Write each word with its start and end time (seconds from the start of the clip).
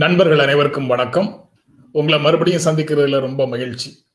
நண்பர்கள் 0.00 0.38
அனைவருக்கும் 0.38 0.86
வணக்கம். 0.86 1.26
உங்களை 1.92 2.20
மறுபடியும் 2.20 2.62
சந்திக்கிறதுல 2.64 3.18
ரொம்ப 3.20 3.46
மகிழ்ச்சி. 3.46 4.06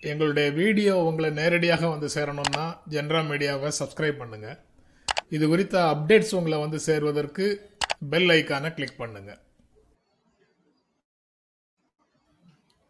எங்களுடைய 0.00 0.50
வீடியோ 0.50 0.96
உங்களை 0.98 1.30
நேரடியாக 1.30 1.88
வந்து 1.88 2.08
சேரணும்னா 2.14 2.62
ஜென்ரா 2.90 3.20
மீடியாவை 3.30 3.70
சப்ஸ்கிரைப் 3.78 4.18
பண்ணுங்க. 4.18 4.64
இது 5.28 5.48
குறித்த 5.48 5.94
அப்டேட்ஸ் 5.94 6.34
உங்களை 6.34 6.58
வந்து 6.58 6.78
சேர்வதற்கு 6.78 7.72
பெல் 8.10 8.28
ஐக்கானை 8.28 8.74
கிளிக் 8.74 8.96
பண்ணுங்க. 8.96 9.40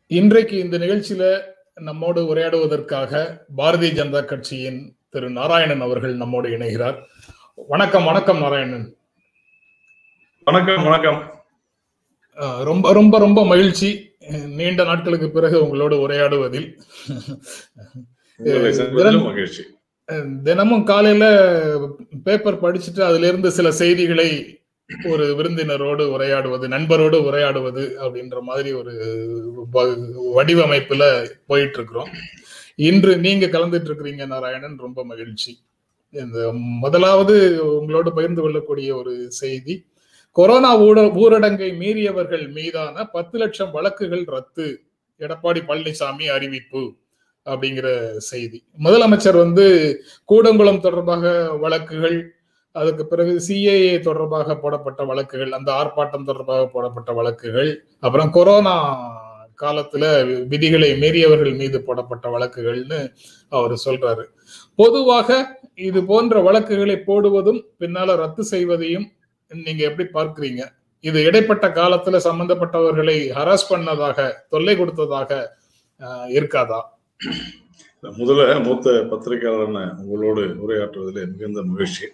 இன்றைக்கு 0.06 0.58
இந்த 0.58 0.78
நிகழ்ச்சியில 0.78 1.42
நம்மோடு 1.74 2.34
உரையாடுவதற்காக 2.34 3.40
பாரதிய 3.56 3.90
ஜனதா 4.00 4.24
கட்சியின் 4.24 4.96
திரு 5.10 5.30
நாராயணன் 5.30 5.80
அவர்கள் 5.80 6.14
நம்மோடு 6.16 6.48
இணைகிறார். 6.48 7.00
வணக்கம் 7.54 8.04
வணக்கம் 8.04 8.38
நாராயணன். 8.38 8.96
வணக்கம் 10.44 10.84
வணக்கம். 10.84 11.38
ரொம்ப 12.39 12.92
ரொம்ப 12.92 13.19
ரொம்ப 13.19 13.47
மகிழ்ச்சி. 13.47 13.88
நீண்ட 14.59 14.84
நாட்களுக்கு 14.84 15.30
பிறகு 15.30 15.56
உங்களோடு 15.65 15.96
உரையாடுவதில். 16.05 16.69
மகிழ்ச்சி. 19.23 19.62
தினமும் 20.43 20.84
காலையில 20.84 21.24
பேப்பர் 22.24 22.62
படிச்சுட்டு 22.62 23.01
அதுல 23.01 23.27
இருந்து 23.27 23.51
சில 23.51 23.73
செய்திகளை 23.73 24.29
ஒரு 25.05 25.24
விருந்தினரோடு 25.38 26.05
உரையாடுவது 26.15 26.66
நண்பரோடு 26.74 27.16
உரையாடுவது 27.29 27.82
அப்படின்ற 28.05 28.41
மாதிரி 28.41 28.73
ஒரு 28.73 28.93
வடிவமைப்புல 30.37 31.02
போயிட்டு 31.46 31.77
இருக்கிறோம் 31.79 32.10
இன்று 32.77 33.12
நீங்க 33.16 33.46
கலந்துட்டு 33.46 33.88
இருக்கிறீங்க 33.88 34.27
நாராயணன். 34.27 34.79
ரொம்ப 34.79 35.05
மகிழ்ச்சி. 35.05 35.52
இந்த 36.10 36.52
முதலாவது 36.84 37.37
உங்களோடு 37.79 38.12
பகிர்ந்து 38.12 38.43
கொள்ளக்கூடிய 38.43 38.96
ஒரு 38.96 39.15
செய்தி 39.32 39.74
கொரோனா 40.38 40.70
ஊட 40.78 40.98
ஊரடங்கை 41.23 41.69
மீறியவர்கள் 41.78 42.45
மீதான 42.56 43.05
பத்து 43.15 43.37
லட்சம் 43.38 43.70
வழக்குகள் 43.70 44.23
ரத்து. 44.34 44.66
எடப்பாடி 45.21 45.60
பழனிசாமி 45.68 46.26
அறிவிப்பு 46.35 46.82
அப்படிங்கிற 47.46 47.88
செய்தி. 48.16 48.59
முதலமைச்சர் 48.85 49.38
வந்து 49.45 49.65
கூடங்குளம் 50.32 50.80
தொடர்பாக 50.80 51.32
வழக்குகள் 51.65 52.18
அதுக்கு 52.71 53.07
பிறகு 53.07 53.32
சிஏஏ 53.49 53.99
தொடர்பாக 53.99 54.57
போடப்பட்ட 54.57 55.04
வழக்குகள் 55.04 55.52
அந்த 55.52 55.71
ஆர்ப்பாட்டம் 55.80 56.29
தொடர்பாக 56.30 56.66
போடப்பட்ட 56.66 57.12
வழக்குகள் 57.12 57.71
அப்புறம் 58.01 58.30
கொரோனா 58.30 58.77
காலத்துல 59.62 60.05
விதிகளை 60.46 60.93
மீறியவர்கள் 61.02 61.55
மீது 61.57 61.79
போடப்பட்ட 61.82 62.27
வழக்குகள்னு 62.37 63.02
அவர் 63.49 63.77
சொல்றாரு. 63.84 64.25
பொதுவாக 64.75 65.60
இது 65.75 66.05
போன்ற 66.05 66.41
வழக்குகளை 66.41 66.99
போடுவதும் 67.06 67.62
பின்னால 67.81 68.16
ரத்து 68.16 68.44
செய்வதையும் 68.44 69.09
நீங்க 69.50 69.82
எப்படி 69.84 70.09
பார்க்கிறீங்க? 70.12 70.62
இது 71.04 71.25
இடைப்பட்ட 71.25 71.66
காலத்துல 71.71 72.16
சம்பந்தப்பட்டவர்களை 72.25 73.16
ஹராஸ் 73.34 73.71
பண்ணதாக 73.71 74.16
தொல்லை 74.49 74.77
கொடுத்ததாக 74.77 75.31
ஆஹ், 76.00 76.28
இருக்காதா? 76.31 76.81
முதல்ல 78.03 78.65
மூத்த 78.65 78.91
பத்திரிகையாளரான 79.10 79.78
உங்களோடு 80.00 80.43
உரையாற்றுவதில் 80.62 81.31
மிகுந்த 81.32 81.62
மகிழ்ச்சி. 81.62 82.06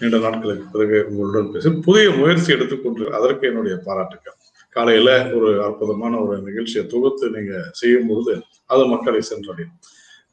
நீண்ட 0.00 0.18
நாட்களுக்கு 0.18 0.66
பிறகு 0.72 1.06
உங்களுடன் 1.08 1.52
பேசி 1.52 1.70
புதிய 1.80 2.10
முயற்சி 2.10 2.52
எடுத்துக்கொண்டு 2.52 3.12
அதற்கு 3.12 3.46
என்னுடைய 3.46 3.76
பாராட்டுக்கள். 3.86 4.36
காலையில 4.76 5.10
ஒரு 5.34 5.62
அற்புதமான 5.64 6.18
ஒரு 6.20 6.42
நிகழ்ச்சியை 6.42 6.86
தொகுத்து 6.86 7.30
நீங்க 7.30 7.52
செய்யும் 7.72 8.08
பொழுது 8.08 8.34
அது 8.70 8.86
மக்களை 8.86 9.20
சென்றடையும். 9.30 9.72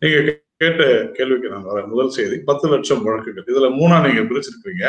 நீங்க 0.01 0.17
கேட்ட 0.61 0.83
கேள்விக்கு 1.15 1.47
நான் 1.53 1.67
வரேன். 1.69 1.87
முதல் 1.93 2.13
செய்தி 2.17 2.35
பத்து 2.49 2.65
லட்சம் 2.73 3.03
வழக்குகள். 3.07 3.47
இதுல 3.51 3.67
மூணா 3.79 3.95
நீங்க 4.05 4.21
பிரிச்சிருக்கீங்க 4.29 4.83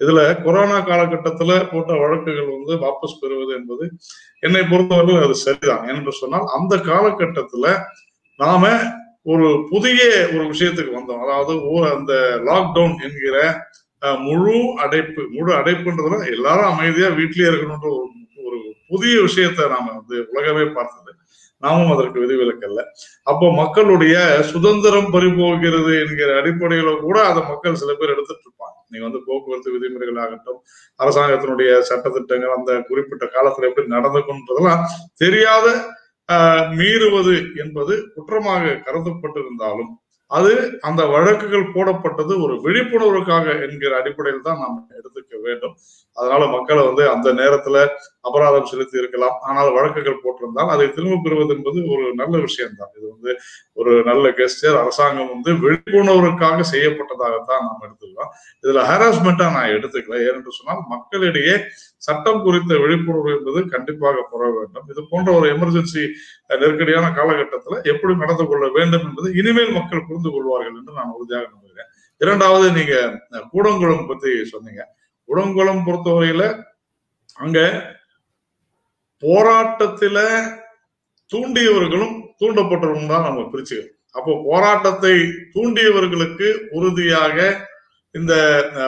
இதுல 0.00 0.20
கொரோனா 0.44 0.78
காலகட்டத்துல 0.86 1.52
போட்ட 1.72 1.92
வழக்குகள் 2.02 2.48
வந்து 2.54 2.72
வாபஸ் 2.84 3.20
பெறுவது 3.20 3.52
என்பது 3.58 3.84
என்னை 4.46 4.62
பொறுத்தவரை 4.70 5.18
அது 5.26 5.36
சரிதான். 5.44 5.84
என்று 5.92 6.12
சொன்னால் 6.20 6.48
அந்த 6.56 6.76
காலகட்டத்துல 6.90 7.66
நாம 8.40 8.72
ஒரு 9.32 9.48
புதிய 9.70 10.00
ஒரு 10.34 10.44
விஷயத்துக்கு 10.52 10.98
வந்தோம். 10.98 11.22
அதாவது 11.24 11.52
அந்த 11.96 12.14
லாக்டவுன் 12.48 12.96
என்கிற 13.06 13.36
முழு 14.26 14.54
அடைப்பு 14.84 15.22
முழு 15.34 15.50
அடைப்புன்றதுல 15.58 16.24
எல்லாரும் 16.36 16.70
அமைதியா 16.72 17.08
வீட்லயே 17.18 17.50
இருக்கணும்ன்ற 17.50 17.90
ஒரு 17.98 18.08
ஒரு 18.46 18.58
புதிய 18.90 19.14
விஷயத்தை 19.26 19.64
நாம 19.74 19.92
வந்து 19.98 20.16
உலகமே 20.32 20.64
பார்த்தது. 20.78 21.11
நாமும் 21.62 21.92
அதற்கு 21.92 22.18
விதிவிலக்கல்ல. 22.22 22.80
அப்போ 23.26 23.46
மக்களுடைய 23.58 24.14
சுதந்திரம் 24.50 25.10
பறிபோகிறது 25.12 25.92
என்கிற 26.02 26.30
அடிப்படையில 26.40 26.92
கூட 27.00 27.16
அதை 27.28 27.42
மக்கள் 27.48 27.80
சில 27.80 27.92
பேர் 27.94 28.14
எடுத்துட்டு 28.14 28.44
இருப்பாங்க 28.46 28.60
நீங்க 28.90 29.04
வந்து 29.08 29.22
போக்குவரத்து 29.26 29.74
விதிமுறைகள் 29.74 30.22
ஆகட்டும் 30.24 30.60
அரசாங்கத்தினுடைய 31.00 31.70
சட்டத்திட்டங்கள் 31.90 32.56
அந்த 32.56 32.72
குறிப்பிட்ட 32.88 33.26
காலத்துல 33.34 33.68
எப்படி 33.70 33.88
நடந்துக்குன்றதெல்லாம் 33.94 34.84
தெரியாத 35.22 35.66
ஆஹ், 36.28 36.66
மீறுவது 36.76 37.32
என்பது 37.62 37.94
குற்றமாக 38.12 38.74
கருதப்பட்டிருந்தாலும் 38.84 39.90
அது 40.38 40.52
அந்த 40.88 41.02
வழக்குகள் 41.14 41.72
போடப்பட்டது 41.74 42.32
ஒரு 42.44 42.54
விழிப்புணர்வுக்காக 42.66 43.46
என்கிற 43.66 43.92
அடிப்படையில் 44.00 44.46
தான் 44.48 44.62
நாம் 44.64 44.78
எடுத்துக்க 44.98 45.34
வேண்டும். 45.46 45.74
அதனால 46.16 46.42
மக்களை 46.54 46.82
வந்து 46.88 47.04
அந்த 47.14 47.28
நேரத்துல 47.40 47.76
அபராதம் 48.28 48.68
செலுத்தி 48.70 48.96
இருக்கலாம். 49.00 49.36
ஆனால் 49.48 49.70
வழக்குகள் 49.76 50.22
போட்டிருந்தால் 50.24 50.72
அதை 50.74 50.86
திரும்ப 50.96 51.20
பெறுவது 51.24 51.52
என்பது 51.56 51.78
ஒரு 51.94 52.04
நல்ல 52.20 52.34
விஷயம்தான். 52.46 52.92
இது 52.96 53.06
வந்து 53.14 53.30
ஒரு 53.80 53.92
நல்ல 54.08 54.24
கெஸ்டர் 54.40 54.76
அரசாங்கம் 54.82 55.32
வந்து 55.34 55.52
விழிப்புணர்வுக்காக 55.64 56.66
செய்யப்பட்டதாகத்தான் 56.72 57.64
நாம் 57.68 57.84
எடுத்துக்கலாம். 57.86 58.32
இதுல 58.64 58.82
ஹராஸ்மெண்டா 58.90 59.48
நான் 59.56 59.74
எடுத்துக்கல. 59.76 60.20
ஏனென்று 60.28 60.58
சொன்னால் 60.58 60.84
மக்களிடையே 60.94 61.56
சட்டம் 62.06 62.44
குறித்த 62.46 62.78
விழிப்புணர்வு 62.84 63.32
என்பது 63.38 63.60
கண்டிப்பாக 63.74 64.22
பெற 64.30 64.42
வேண்டும். 64.58 64.86
இது 64.92 65.00
போன்ற 65.10 65.28
ஒரு 65.40 65.48
எமர்ஜென்சி 65.54 66.04
நெருக்கடியான 66.56 67.06
காலகட்டத்துல 67.10 67.80
எப்படி 67.84 68.14
நடந்து 68.14 68.44
கொள்ள 68.46 68.68
வேண்டும் 68.70 69.04
என்பது 69.04 69.28
இனிமேல் 69.34 69.70
மக்கள் 69.70 70.06
புரிந்து 70.06 70.30
கொள்வார்கள் 70.30 70.76
என்று 70.76 70.92
நான் 70.92 71.14
உறுதியாக 71.14 71.46
நம்புகிறேன். 71.48 71.90
இரண்டாவது 72.20 72.66
நீங்க 72.72 72.94
அஹ், 73.32 73.46
கூடங்குளம் 73.52 74.06
பத்தி 74.06 74.44
சொன்னீங்க. 74.44 74.82
கூடங்குளம் 75.28 75.84
பொறுத்தவரையில 75.86 76.44
அங்க 77.38 77.58
போராட்டத்துல 79.22 80.18
தூண்டியவர்களும் 81.30 82.14
தூண்டப்பட்டவர்களும் 82.40 83.12
தான் 83.12 83.26
நம்ம 83.26 83.42
பிரிச்சுக்கணும். 83.52 83.88
அப்போ 84.14 84.32
போராட்டத்தை 84.44 85.14
தூண்டியவர்களுக்கு 85.54 86.48
உறுதியாக 86.70 87.36
இந்த 88.14 88.32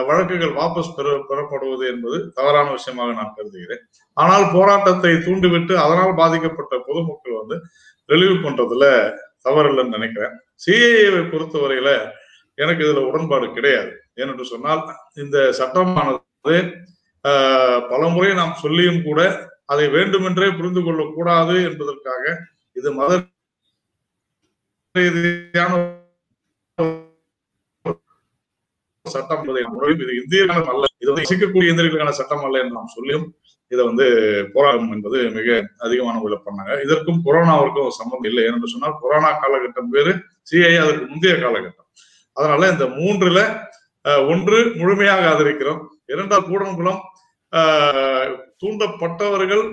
வழக்குகள் 0.07 0.55
வாபஸ் 0.57 0.95
பெற 0.95 1.07
பெறப்படுவது 1.29 1.85
என்பது 1.91 2.17
தவறான 2.35 2.67
விஷயமாக 2.71 3.13
நான் 3.13 3.35
கருதுகிறேன். 3.35 3.83
ஆனால் 4.17 4.45
போராட்டத்தை 4.53 5.13
தூண்டிவிட்டு 5.23 5.73
அதனால் 5.79 6.19
பாதிக்கப்பட்ட 6.19 6.73
பொதுமக்கள் 6.87 7.39
வந்து 7.39 7.55
ரிலீவ் 8.09 8.43
பண்றதுல 8.43 8.85
தவறில்லைன்னு 9.45 9.97
நினைக்கிறேன். 9.97 10.35
சிஏஏவை 10.63 11.23
பொறுத்தவரையில 11.27 11.89
எனக்கு 12.57 12.81
இதுல 12.85 13.01
உடன்பாடு 13.07 13.47
கிடையாது. 13.53 13.91
ஏனென்று 14.17 14.45
சொன்னால் 14.51 14.83
இந்த 15.17 15.37
சட்டமானது 15.59 16.57
ஆஹ், 17.25 17.79
பலமுறை 17.89 18.31
நாம் 18.35 18.59
சொல்லியும் 18.59 19.03
கூட 19.03 19.19
அதை 19.65 19.85
வேண்டுமென்றே 19.93 20.49
புரிந்து 20.57 20.81
கொள்ளக்கூடாது 20.81 21.55
என்பதற்காக 21.67 22.23
இது 22.75 22.89
மத 22.97 23.13
ரீதியான 24.95 25.71
சட்டம் 29.05 29.43
முறையும் 29.73 29.99
இது 29.99 30.13
இந்தியர்களும் 30.21 30.69
அல்ல. 30.69 30.85
இது 30.97 31.11
வந்து 31.11 31.25
இசைக்கக்கூடிய 31.25 31.71
இந்தியர்களுக்கான 31.71 32.09
சட்டம் 32.09 32.43
அல்ல 32.43 32.59
என்று 32.59 32.75
நாம் 32.75 32.93
சொல்லியும் 32.95 33.25
இதை 33.71 33.85
வந்து 33.85 34.05
போராடும் 34.53 34.91
என்பது 34.91 35.29
மிக 35.29 35.47
அதிகமான 35.77 36.19
முறையில் 36.19 36.45
பண்ணாங்க. 36.45 36.83
இதற்கும் 36.83 37.21
கொரோனாவிற்கும் 37.25 37.87
சம்பந்தம் 37.89 38.23
இல்லை. 38.23 38.43
என்று 38.45 38.67
சொன்னால் 38.67 38.99
கொரோனா 39.01 39.39
காலகட்டம் 39.39 39.89
பேரு 39.89 40.11
சிஐ 40.51 40.77
அதற்கு 40.77 41.05
முந்தைய 41.05 41.35
காலகட்டம். 41.35 41.89
அதனால 42.37 42.69
இந்த 42.69 42.85
மூன்றுல 42.97 43.39
அஹ், 44.05 44.29
ஒன்று 44.29 44.71
முழுமையாக 44.75 45.29
ஆதரிக்கிறோம். 45.29 45.79
இரண்டாவது 46.05 46.47
கூடங்குளம் 46.49 46.99
ஆஹ், 47.53 48.29
தூண்டப்பட்டவர்கள் 48.63 49.63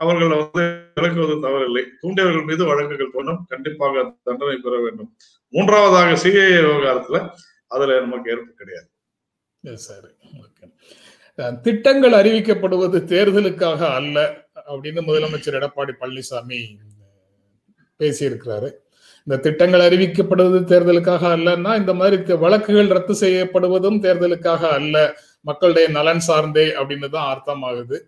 அவர்களை 0.00 0.38
வந்து 0.38 0.62
விளக்குவது 0.94 1.34
தவறில்லை. 1.42 1.82
தூண்டியவர்கள் 2.00 2.44
மீது 2.44 2.64
வழக்குகள் 2.64 3.12
தோண்டும் 3.14 3.40
கண்டிப்பாக 3.48 3.94
தண்டனை 4.24 4.56
பெற 4.56 4.80
வேண்டும். 4.80 5.10
மூன்றாவதாக 5.52 6.12
சிஐ 6.22 6.46
விவகாரத்துல 6.60 7.18
அதுல 7.74 7.98
நமக்கு 8.04 8.30
ஏற்பு 8.34 8.50
கிடையாது. 8.60 8.88
சரி 9.88 10.10
ஓகே 10.42 10.66
திட்டங்கள் 11.66 12.14
அறிவிக்கப்படுவது 12.20 12.98
தேர்தலுக்காக 13.12 13.80
அல்ல 13.98 14.18
அப்படின்னு 14.70 15.00
முதலமைச்சர் 15.08 15.58
எடப்பாடி 15.60 15.92
பழனிசாமி 16.00 16.60
பேசியிருக்கிறாரு. 18.00 18.70
இந்த 19.26 19.36
திட்டங்கள் 19.44 19.84
அறிவிக்கப்படுவது 19.86 20.60
தேர்தலுக்காக 20.70 21.24
அல்லன்னா 21.36 21.72
இந்த 21.80 21.92
மாதிரி 21.98 22.36
வழக்குகள் 22.44 22.94
ரத்து 22.96 23.14
செய்யப்படுவதும் 23.22 23.98
தேர்தலுக்காக 24.06 24.62
அல்ல. 24.78 24.96
மக்களுடைய 25.50 25.86
நலன் 25.96 26.24
சார்ந்தே 26.28 26.66
அப்படின்னு 26.80 27.08
தான் 27.16 27.30
அர்த்தமாகுது. 27.32 27.98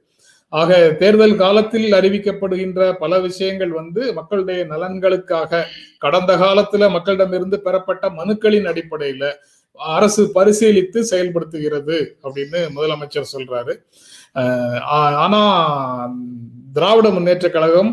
ஆக 0.58 0.72
தேர்தல் 0.98 1.36
காலத்தில் 1.36 1.86
அறிவிக்கப்படுகின்ற 1.92 2.80
பல 2.92 3.18
விஷயங்கள் 3.18 3.72
வந்து 3.78 4.02
மக்களுடைய 4.12 4.60
நலன்களுக்காக 4.64 5.62
கடந்த 5.98 6.32
காலத்துல 6.36 6.88
மக்களிடமிருந்து 6.96 7.56
பெறப்பட்ட 7.66 8.10
மனுக்களின் 8.10 8.68
அடிப்படையில 8.70 9.32
அரசு 9.72 10.22
பரிசீலித்து 10.34 11.00
செயல்படுத்துகிறது 11.10 11.96
அப்படின்னு 12.22 12.60
முதலமைச்சர் 12.76 13.32
சொல்றாரு. 13.34 13.74
ஆனா 15.24 15.42
திராவிட 16.72 17.08
முன்னேற்ற 17.10 17.48
கழகம் 17.50 17.92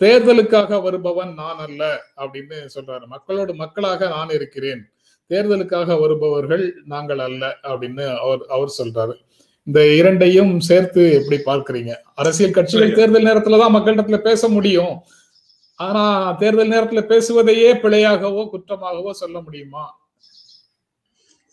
தேர்தலுக்காக 0.00 0.82
வருபவன் 0.82 1.32
நான் 1.34 1.60
அல்ல 1.66 1.82
அப்படின்னு 2.16 2.58
சொல்றாரு. 2.74 3.06
மக்களோடு 3.14 3.54
மக்களாக 3.54 4.08
நான் 4.08 4.32
இருக்கிறேன். 4.38 4.82
தேர்தலுக்காக 5.30 6.00
வருபவர்கள் 6.00 6.64
நாங்கள் 6.84 7.22
அல்ல 7.28 7.44
அப்படின்னு 7.62 8.04
அவர் 8.24 8.42
அவர் 8.48 8.74
சொல்றாரு. 8.78 9.14
இந்த 9.66 9.94
இரண்டையும் 9.94 10.60
சேர்த்து 10.60 11.12
எப்படி 11.12 11.40
பார்க்கறீங்க? 11.46 11.94
அரசியல் 12.14 12.50
கட்சிகள் 12.50 12.92
தேர்தல் 12.92 13.24
நேரத்துல 13.24 13.58
தான் 13.58 13.74
மக்களிடத்துல 13.74 14.16
பேச 14.16 14.48
முடியும். 14.48 15.02
ஆனா 15.74 16.32
தேர்தல் 16.32 16.68
நேரத்துல 16.68 17.00
பேசுவதையே 17.06 17.74
பிழையாகவோ 17.74 18.48
குற்றமாகவோ 18.52 19.10
சொல்ல 19.10 19.40
முடியுமா? 19.40 20.01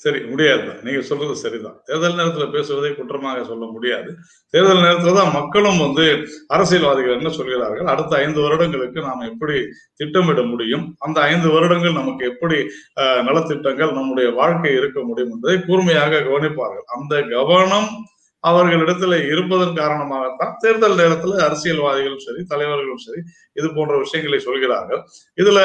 சரி 0.02 0.20
முடியாது 0.26 0.58
நீங்க 0.84 1.02
சொல்றது 1.04 1.34
சரிதான். 1.38 1.78
தேர்தல் 1.88 2.18
நேரத்துல 2.18 2.46
பேசுவதை 2.52 2.92
குற்றமாக 2.94 3.44
சொல்ல 3.46 3.66
முடியாது. 3.72 4.10
தேர்தல் 4.54 4.84
நேரத்துல 4.84 5.16
தான் 5.16 5.34
மக்களும் 5.34 5.80
வந்து 5.80 6.06
அரசியல்வாதிகள் 6.56 7.18
என்ன 7.18 7.32
சொல்கிறார்கள்? 7.32 7.88
அடுத்த 7.88 8.14
ஐந்து 8.18 8.40
வருடங்களுக்கு 8.42 9.00
நாம் 9.02 9.28
எப்படி 9.30 9.58
திட்டமிட 10.00 10.44
முடியும்? 10.46 10.86
அந்த 11.00 11.20
ஐந்து 11.30 11.50
வருடங்கள் 11.50 12.00
நமக்கு 12.00 12.26
எப்படி 12.28 12.60
அஹ், 13.02 13.24
நலத்திட்டங்கள் 13.28 13.92
நம்முடைய 13.92 14.30
வாழ்க்கை 14.34 14.74
இருக்க 14.76 15.02
முடியும் 15.04 15.34
என்பதை 15.34 15.58
கூர்மையாக 15.64 16.24
கவனிப்பார்கள். 16.24 16.88
அந்த 16.98 17.14
கவனம் 17.34 17.90
அவர்களிடத்துல 18.44 19.16
இருப்பதன் 19.32 19.80
காரணமாகத்தான் 19.80 20.54
தேர்தல் 20.60 21.00
நேரத்துல 21.00 21.40
அரசியல்வாதிகளும் 21.46 22.26
சரி 22.26 22.42
தலைவர்களும் 22.48 23.04
சரி 23.06 23.22
இது 23.56 23.68
போன்ற 23.74 23.96
விஷயங்களை 24.00 24.40
சொல்கிறார்கள். 24.42 25.02
இதுல 25.38 25.60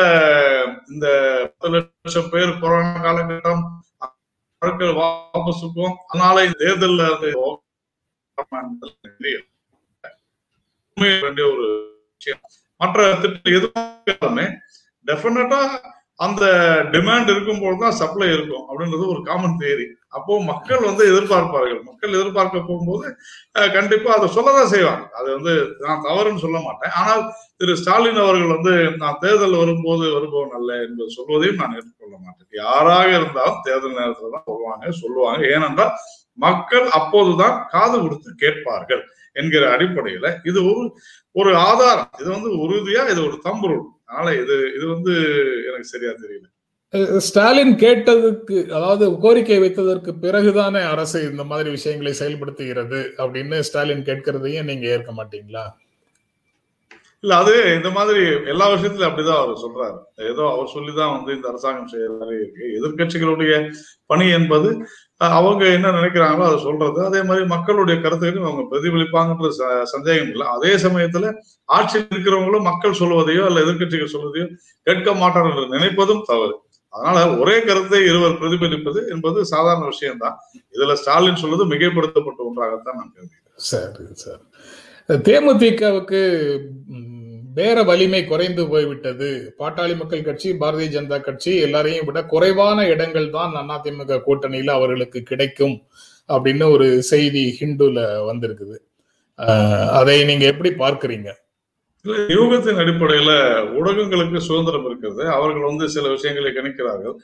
இந்த 0.93 1.07
பத்து 1.55 1.73
லட்சம் 1.77 2.31
பேர் 2.31 2.61
கொரோனா 2.61 2.93
காலகட்டம் 3.07 3.65
வழக்கு 4.65 4.87
வாபஸுக்கும் 5.01 5.95
அதனால 6.07 6.45
தேர்தலில் 6.59 7.09
வந்து 7.09 7.31
வேண்டிய 11.21 11.47
ஒரு 11.47 11.67
விஷயம். 12.13 12.41
மற்ற 12.77 12.99
திட்டம் 13.21 13.55
எதுவுமே 13.55 14.45
டெஃபினட்டா 15.07 15.61
அந்த 16.19 16.45
டிமாண்ட் 16.95 17.31
இருக்கும்போது 17.33 17.77
தான் 17.83 17.97
சப்ளை 18.01 18.27
இருக்கும் 18.35 18.65
அப்படின்றது 18.69 19.05
ஒரு 19.13 19.21
காமன் 19.29 19.57
தேரி 19.63 19.87
அப்போ 20.17 20.33
மக்கள் 20.51 20.83
வந்து 20.89 21.05
எதிர்பார்ப்பார்கள். 21.13 21.81
மக்கள் 21.89 22.17
எதிர்பார்க்க 22.19 22.69
போகும்போது 22.69 23.07
கண்டிப்பா 23.77 24.11
அதை 24.17 24.27
சொல்லதான் 24.37 24.73
செய்வாங்க. 24.75 25.05
அது 25.19 25.29
வந்து 25.37 25.55
நான் 25.87 26.05
தவறுன்னு 26.09 26.45
சொல்ல 26.45 26.59
மாட்டேன். 26.67 26.93
ஆனால் 27.01 27.23
திரு 27.61 27.73
ஸ்டாலின் 27.81 28.21
அவர்கள் 28.25 28.55
வந்து 28.57 28.75
நான் 29.03 29.19
தேர்தல் 29.25 29.61
வரும்போது 29.63 30.05
வருபவன் 30.17 30.55
அல்ல 30.59 30.71
என்பது 30.87 31.17
சொல்வதையும் 31.17 31.61
நான் 31.63 31.75
ஏற்றுக்கொள்ள 31.79 32.15
மாட்டேன். 32.27 32.51
யாராக 32.63 33.09
இருந்தாலும் 33.19 33.65
தேர்தல் 33.67 33.99
நேரத்துல 34.01 34.33
தான் 34.37 34.49
வருவாங்க 34.53 34.93
சொல்லுவாங்க. 35.03 35.43
ஏனென்றால் 35.57 35.93
மக்கள் 36.47 36.87
அப்போதுதான் 37.01 37.59
காது 37.75 37.97
கொடுத்து 38.05 38.31
கேட்பார்கள் 38.45 39.03
என்கிற 39.37 39.65
அடிப்படையில 39.75 40.27
இது 40.51 40.59
ஒரு 40.71 40.85
ஒரு 41.41 41.51
ஆதாரம். 41.69 42.11
இது 42.23 42.29
வந்து 42.37 42.51
உறுதியா 42.65 43.03
இது 43.13 43.21
ஒரு 43.29 43.37
தம்புருள். 43.49 43.85
அதனால 44.09 44.35
இது 44.37 44.57
இது 44.77 44.87
வந்து 44.87 45.15
எனக்கு 45.69 45.89
சரியா 45.93 46.13
தெரியல. 46.17 46.47
ஸ்டாலின் 47.21 47.73
கேட்டதுக்கு 47.77 48.57
அதாவது 48.71 49.05
கோரிக்கை 49.21 49.59
வைத்ததற்கு 49.59 50.11
பிறகுதானே 50.25 50.83
அரசு 50.91 51.19
இந்த 51.31 51.45
மாதிரி 51.45 51.71
விஷயங்களை 51.71 52.13
செயல்படுத்துகிறது 52.21 53.01
அப்படின்னு 53.19 53.59
ஸ்டாலின் 53.61 54.05
கேட்கறதையும் 54.05 54.65
நீங்க 54.65 54.87
ஏற்க 54.89 55.13
மாட்டீங்களா? 55.13 55.65
இல்ல 57.25 57.37
அது 57.37 57.75
இந்த 57.75 57.91
மாதிரி 57.91 58.25
எல்லா 58.47 58.69
விஷயத்திலும் 58.69 59.13
அப்படிதான் 59.13 59.37
அவர் 59.37 59.57
சொல்றாரு. 59.57 60.31
ஏதோ 60.31 60.51
அவர் 60.53 60.67
சொல்லிதான் 60.67 61.17
வந்து 61.17 61.35
இந்த 61.35 61.49
அரசாங்கம் 61.49 61.89
செய்யற 61.93 62.27
இருக்கு. 62.27 62.81
எதிர்க்கட்சிகளுடைய 62.83 63.73
பணி 64.07 64.29
என்பது 64.29 64.87
அவங்க 65.17 65.65
என்ன 65.65 65.91
நினைக்கிறாங்களோ 65.91 66.43
அதை 66.43 66.59
சொல்றது. 66.59 67.05
அதே 67.05 67.23
மாதிரி 67.23 67.47
மக்களுடைய 67.47 68.01
கருத்துக்களையும் 68.01 68.53
அவங்க 68.53 68.77
பிரதிபலிப்பாங்கன்ற 68.77 69.53
ச- 69.59 69.83
சந்தேகம் 69.83 70.31
இல்லை. 70.31 70.47
அதே 70.47 70.75
சமயத்துல 70.75 71.35
ஆட்சியில் 71.65 72.07
இருக்கிறவங்களும் 72.15 72.63
மக்கள் 72.63 72.99
சொல்வதையோ 72.99 73.45
அல்ல 73.45 73.61
எதிர்க்கட்சிகள் 73.61 74.13
சொல்வதையோ 74.13 74.51
கேட்க 74.83 75.15
மாட்டார்கள் 75.15 75.63
என்று 75.63 75.79
நினைப்பதும் 75.79 76.23
தவறு. 76.23 76.57
அதனால 76.89 77.37
ஒரே 77.39 77.61
கருத்தை 77.61 78.03
இருவர் 78.03 78.39
பிரதிபலிப்பது 78.39 79.09
என்பது 79.09 79.45
சாதாரண 79.45 79.85
விஷயம்தான். 79.85 80.37
இதுல 80.73 80.93
ஸ்டாலின் 80.93 81.37
சொல்வது 81.37 81.67
மிகைப்படுத்தப்பட்ட 81.67 82.37
ஒன்றாகத்தான் 82.37 82.97
நான் 82.97 83.13
கருதுகிறேன். 83.15 83.43
சரி 83.55 83.93
சார். 84.13 84.41
தேமுதிகவுக்கு 85.07 86.59
பேர 87.57 87.75
வேற 87.75 87.83
வலிமை 87.89 88.21
குறைந்து 88.31 88.63
போய்விட்டது. 88.73 89.29
பாட்டாளி 89.61 89.95
மக்கள் 89.99 90.27
கட்சி 90.29 90.49
பாரதிய 90.63 90.89
ஜனதா 90.95 91.19
கட்சி 91.27 91.53
எல்லாரையும் 91.67 92.07
விட 92.09 92.21
குறைவான 92.33 92.87
இடங்கள் 92.93 93.29
தான் 93.37 93.53
அதிமுக 93.77 94.19
கூட்டணியில 94.27 94.75
அவர்களுக்கு 94.79 95.21
கிடைக்கும் 95.31 95.77
அப்படின்னு 96.29 96.67
ஒரு 96.75 96.87
செய்தி 97.13 97.45
ஹிந்துல 97.61 98.01
வந்திருக்குது. 98.31 98.77
அதை 99.99 100.17
நீங்க 100.31 100.45
எப்படி 100.53 100.71
பார்க்கறீங்க? 100.85 101.31
இல்ல, 102.05 102.17
யூகத்தின் 102.37 102.81
அடிப்படையில 102.83 103.31
ஊடகங்களுக்கு 103.79 104.39
சுதந்திரம் 104.49 104.87
இருக்கிறது. 104.89 105.23
அவர்கள் 105.37 105.69
வந்து 105.71 105.85
சில 105.95 106.09
விஷயங்களை 106.15 106.51
கணிக்கிறார்கள். 106.57 107.17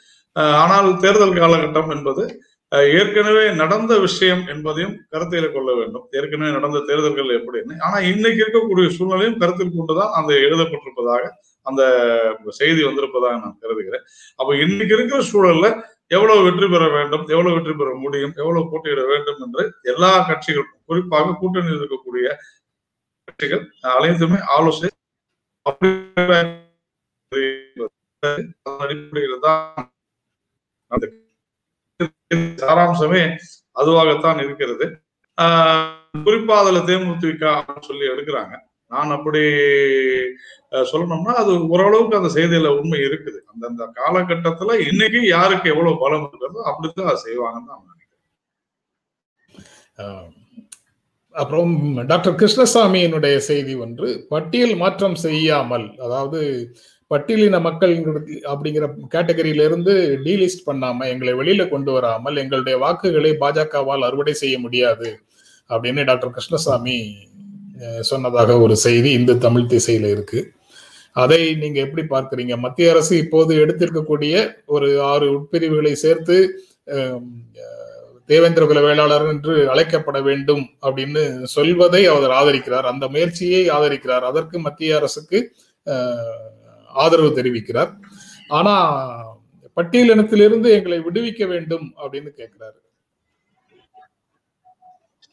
ஆனால் 0.63 0.89
தேர்தல் 1.05 1.39
காலகட்டம் 1.41 1.93
என்பது 1.97 2.25
ஏற்கனவே 2.73 3.45
நடந்த 3.61 3.93
விஷயம் 3.99 4.43
என்பதையும் 4.53 4.95
கருத்தில் 5.13 5.55
கொள்ள 5.55 5.71
வேண்டும். 5.79 6.05
ஏற்கனவே 6.19 6.51
நடந்த 6.57 6.83
தேர்தல்கள் 6.89 7.37
எப்படின்னு. 7.39 7.75
ஆனா 7.87 7.97
இன்னைக்கு 8.13 8.43
இருக்கக்கூடிய 8.45 8.89
சூழ்நிலையும் 8.97 9.41
கருத்தில் 9.43 9.77
கொண்டுதான் 9.79 10.13
அந்த 10.19 10.33
எழுதப்பட்டிருப்பதாக 10.47 11.25
அந்த 11.67 11.83
செய்தி 12.61 12.81
வந்திருப்பதாக 12.89 13.35
நான் 13.45 13.59
கருதுகிறேன். 13.63 14.05
அப்ப 14.39 14.51
இன்னைக்கு 14.65 14.95
இருக்கிற 14.99 15.21
சூழல்ல 15.33 15.67
எவ்வளவு 16.17 16.45
வெற்றி 16.47 16.67
பெற 16.69 16.85
வேண்டும் 16.97 17.25
எவ்வளவு 17.35 17.57
வெற்றி 17.57 17.75
பெற 17.81 17.91
முடியும் 18.05 18.35
எவ்வளவு 18.43 18.71
போட்டியிட 18.71 19.03
வேண்டும் 19.11 19.43
என்று 19.47 19.65
எல்லா 19.93 20.13
கட்சிகளும் 20.31 20.73
குறிப்பாக 20.91 21.37
கூட்டணி 21.43 21.71
இருக்கக்கூடிய 21.77 22.27
கட்சிகள் 23.29 23.65
அனைத்துமே 23.97 24.41
ஆலோசனை 24.57 24.91
அடிப்படையில் 28.81 29.45
தான் 29.47 29.87
சாராம்சமே 32.63 33.23
அதுவாகத்தான் 33.81 34.41
இருக்கிறது. 34.45 34.87
குறிப்பா 36.27 36.55
அதுல 36.63 36.79
தேமுதிக 36.89 37.45
சொல்லி 37.89 38.05
எடுக்கிறாங்க. 38.13 38.55
நான் 38.93 39.15
அப்படி 39.17 39.43
சொல்லணும்னா 40.91 41.35
அது 41.43 41.53
ஓரளவுக்கு 41.75 42.19
அந்த 42.19 42.31
செய்தியில 42.37 42.71
உண்மை 42.81 43.01
இருக்குது. 43.09 43.39
அந்தந்த 43.53 43.85
காலகட்டத்துல 44.01 44.77
இன்னைக்கு 44.91 45.21
யாருக்கு 45.37 45.73
எவ்வளவு 45.75 46.01
பலம் 46.03 46.27
இருக்கிறதோ 46.27 46.61
அப்படித்தான் 46.71 47.11
அதை 47.11 47.21
செய்வாங்கன்னு 47.27 47.71
நான் 47.71 47.87
நினைக்கிறேன். 47.87 48.25
அப்புறம் 51.35 51.75
டாக்டர் 52.11 52.39
கிருஷ்ணசாமியினுடைய 52.41 53.37
செய்தி 53.51 53.75
ஒன்று 53.85 54.09
பட்டியல் 54.33 54.75
மாற்றம் 54.83 55.19
செய்யாமல் 55.27 55.87
அதாவது 56.07 56.41
பட்டியலின 57.11 57.61
மக்கள் 57.61 57.95
அப்படிங்கிற 58.53 58.85
கேட்டகரியிலிருந்து 59.15 59.95
டீலிஸ்ட் 60.27 60.67
பண்ணாம 60.67 61.07
எங்களை 61.13 61.33
வெளியில 61.41 61.63
கொண்டு 61.69 61.91
வராமல் 61.93 62.41
எங்களுடைய 62.43 62.77
வாக்குகளை 62.79 63.33
பாஜகவால் 63.41 64.07
அறுவடை 64.09 64.35
செய்ய 64.43 64.57
முடியாது 64.59 65.09
அப்படின்னு 65.71 66.05
டாக்டர் 66.05 66.35
கிருஷ்ணசாமி 66.37 66.97
சொன்னதாக 68.11 68.57
ஒரு 68.61 68.75
செய்தி 68.77 69.11
இந்து 69.19 69.35
தமிழ் 69.39 69.71
திசையில 69.73 70.09
இருக்கு. 70.15 70.41
அதை 71.17 71.39
நீங்க 71.55 71.79
எப்படி 71.81 72.03
பார்க்கறீங்க? 72.11 72.55
மத்திய 72.65 72.91
அரசு 72.93 73.15
இப்போது 73.23 73.53
எடுத்திருக்கக்கூடிய 73.63 74.35
ஒரு 74.75 74.89
ஆறு 75.13 75.27
உட்பிரிவுகளை 75.37 75.93
சேர்த்து 76.05 76.37
தேவேந்திர 78.29 78.65
குல 78.67 78.81
வேளாளர் 78.81 79.27
என்று 79.33 79.55
அழைக்கப்பட 79.73 80.19
வேண்டும் 80.29 80.65
அப்படின்னு 80.87 81.23
சொல்வதை 81.55 82.03
அவர் 82.13 82.35
ஆதரிக்கிறார். 82.41 82.87
அந்த 82.93 83.05
முயற்சியை 83.09 83.63
ஆதரிக்கிறார். 83.77 84.27
அதற்கு 84.31 84.59
மத்திய 84.67 84.99
அரசுக்கு 85.01 85.41
ஆதரவு 86.95 87.31
தெரிவிக்கிறார். 87.39 87.91
ஆனா 88.51 88.75
பட்டியலினத்திலிருந்து 89.77 90.69
எங்களை 90.71 90.99
விடுவிக்க 91.01 91.45
வேண்டும் 91.47 91.87
அப்படின்னு 91.99 92.31
கேட்கிறாரு 92.39 92.79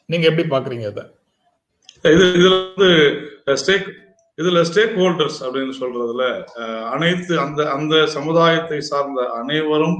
நீங்க 0.10 0.26
எப்படி 0.28 0.46
பாக்குறீங்க 0.50 0.86
அதை 0.88 1.04
இது 2.06 2.26
இதுல 2.40 2.56
வந்து 2.60 2.90
ஸ்டேக் 3.58 3.88
இதுல 4.38 4.62
ஸ்டேக் 4.64 4.96
ஹோல்டர்ஸ் 5.00 5.40
அப்படின்னு 5.46 5.74
சொல்றதுல 5.80 6.24
அனைத்து 6.92 7.34
அந்த 7.40 7.62
அந்த 7.72 7.96
சமுதாயத்தை 8.08 8.80
சார்ந்த 8.82 9.22
அனைவரும் 9.34 9.98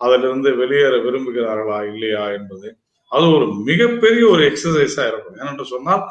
அதிலிருந்து 0.00 0.50
வெளியேற 0.56 0.94
விரும்புகிறார்களா 1.06 1.78
இல்லையா 1.90 2.24
என்பது 2.30 2.68
அது 3.12 3.26
ஒரு 3.36 3.46
மிகப்பெரிய 3.66 4.24
ஒரு 4.28 4.42
எக்ஸசைஸா 4.50 5.04
இருக்கும். 5.08 5.38
ஏனென்று 5.40 5.64
சொன்னால் 5.64 6.02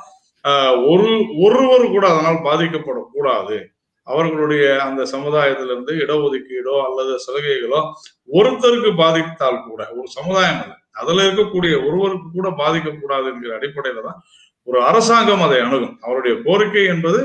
ஆஹ், 0.45 0.75
ஒரு 0.91 1.07
ஒருவர் 1.45 1.85
கூட 1.87 2.05
அதனால் 2.07 2.45
பாதிக்கப்படக்கூடாது. 2.45 3.57
அவர்களுடைய 4.13 4.65
அந்த 4.87 5.01
சமுதாயத்திலிருந்து 5.13 5.93
இடஒதுக்கீடோ 6.03 6.75
அல்லது 6.87 7.13
சலுகைகளோ 7.25 7.81
ஒருத்தருக்கு 8.37 8.91
பாதித்தால் 9.03 9.65
கூட 9.69 9.81
ஒரு 9.97 10.07
சமுதாயம் 10.17 10.61
அல்ல 10.63 10.75
அதுல 11.01 11.25
இருக்கக்கூடிய 11.27 11.73
ஒருவருக்கு 11.87 12.29
கூட 12.37 12.49
பாதிக்கக்கூடாது 12.61 13.27
என்கிற 13.33 13.51
அடிப்படையில 13.59 14.03
தான் 14.07 14.19
ஒரு 14.67 14.79
அரசாங்கம் 14.89 15.43
அதை 15.45 15.59
அணுகும். 15.65 15.95
அவருடைய 16.05 16.33
கோரிக்கை 16.47 16.83
என்பது 16.93 17.19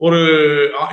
ஒரு 0.00 0.18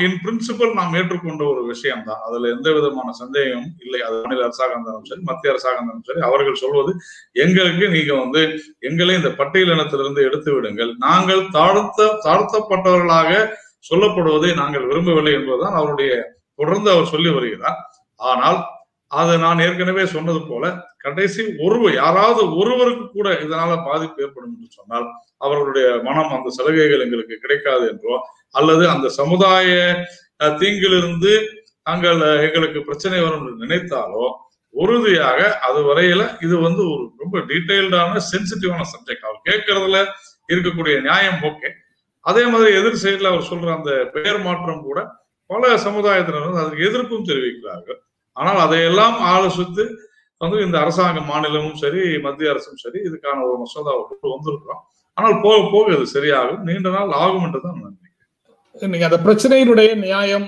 இன் 0.06 0.20
பிரின்சிபல் 0.24 0.72
நாம் 0.78 0.94
ஏற்றுக்கொண்ட 1.00 1.44
ஒரு 1.54 1.62
விஷயம் 1.72 2.04
தான் 2.10 2.22
அதுல 2.28 2.50
எந்த 2.56 2.68
விதமான 2.76 3.10
சந்தேகமும் 3.22 3.74
இல்லை. 3.84 4.00
அது 4.08 4.16
மாநில 4.22 4.46
அரசாங்கம் 4.48 4.78
இருந்தாலும் 4.78 5.10
சரி 5.10 5.24
மத்திய 5.30 5.54
அரசாங்கம் 5.54 5.90
இருந்தாலும் 5.90 6.10
சரி. 6.10 6.22
அவர்கள் 6.30 6.62
சொல்வது 6.62 6.92
எங்களுக்கு 7.46 7.88
நீங்க 7.96 8.14
வந்து 8.22 8.42
எங்களை 8.90 9.16
இந்த 9.22 9.32
பட்டியலினத்திலிருந்து 9.42 10.24
எடுத்து 10.30 10.52
விடுங்கள். 10.56 10.94
நாங்கள் 11.08 11.44
தாழ்த்த 11.58 12.10
தாழ்த்தப்பட்டவர்களாக 12.28 13.32
சொல்லப்படுவதை 13.92 14.52
நாங்கள் 14.56 14.88
விரும்பவில்லை 14.88 15.34
என்பதுதான் 15.34 15.74
அவருடைய 15.74 16.12
தொடர்ந்து 16.60 16.90
அவர் 16.92 17.12
சொல்லி 17.12 17.30
வருகிறார். 17.30 17.80
ஆனால் 18.20 18.60
அதை 19.12 19.34
நான் 19.38 19.60
ஏற்கனவே 19.60 20.04
சொன்னது 20.06 20.40
போல 20.42 20.66
கடைசி 20.98 21.42
ஒருவர் 21.60 21.94
யாராவது 21.94 22.42
ஒருவருக்கு 22.58 23.06
கூட 23.08 23.28
இதனால 23.44 23.72
பாதிப்பு 23.84 24.24
ஏற்படும் 24.24 24.54
என்று 24.54 24.70
சொன்னால் 24.70 25.08
அவர்களுடைய 25.38 25.88
மனம் 26.04 26.34
அந்த 26.34 26.50
சலுகைகள் 26.50 27.04
எங்களுக்கு 27.04 27.36
கிடைக்காது 27.38 27.86
என்றோ 27.90 28.16
அல்லது 28.56 28.84
அந்த 28.90 29.08
சமுதாய 29.10 29.68
தீங்கிலிருந்து 30.60 31.34
நாங்கள் 31.82 32.22
எங்களுக்கு 32.40 32.80
பிரச்சனை 32.84 33.20
வரும் 33.22 33.42
என்று 33.42 33.64
நினைத்தாலோ 33.64 34.26
உறுதியாக 34.74 35.40
அது 35.60 35.80
வரையில 35.84 36.22
இது 36.42 36.56
வந்து 36.60 36.84
ஒரு 36.90 37.04
ரொம்ப 37.18 37.38
டீட்டெயில்டான 37.50 38.22
சென்சிட்டிவான 38.32 38.86
சப்ஜெக்ட் 38.94 39.28
அவர் 39.28 39.48
கேட்கறதுல 39.50 39.98
இருக்கக்கூடிய 40.50 40.96
நியாயம் 41.02 41.42
ஓகே 41.44 41.70
அதே 42.30 42.44
மாதிரி 42.52 42.70
எதிர் 42.80 43.02
சைடில் 43.04 43.32
அவர் 43.32 43.50
சொல்ற 43.52 43.70
அந்த 43.78 43.92
பெயர் 44.16 44.40
மாற்றம் 44.48 44.86
கூட 44.88 45.00
பல 45.50 45.72
சமுதாயத்தினர் 45.86 46.46
வந்து 46.48 46.62
அதற்கு 46.64 46.88
எதிர்ப்பும் 46.90 47.28
தெரிவிக்கிறார்கள். 47.30 48.00
ஆனால் 48.38 48.60
அதையெல்லாம் 48.66 49.18
ஆலோசித்து 49.34 49.84
வந்து 50.42 50.58
இந்த 50.66 50.78
அரசாங்க 50.84 51.20
மாநிலமும் 51.32 51.78
சரி 51.82 52.02
மத்திய 52.26 52.54
அரசும் 52.54 52.80
சரி 52.84 53.00
இதுக்கான 53.10 53.44
ஒரு 53.48 53.58
மசோதாவை 53.64 54.02
கொண்டு 54.08 54.34
வந்திருக்கிறோம். 54.34 54.82
ஆனால் 55.18 55.36
போக 55.46 55.58
போக 55.74 55.86
இது 55.96 56.06
சரியாகும். 56.16 56.62
நீண்ட 56.68 56.90
நாள் 56.96 57.12
ஆகும் 57.24 57.46
என்று 57.48 57.60
தான் 57.66 57.78
நான் 57.82 57.98
நினைக்கிறேன். 58.00 58.92
நீங்க 58.94 59.08
அந்த 59.10 59.20
பிரச்சனையினுடைய 59.26 59.90
நியாயம் 60.06 60.48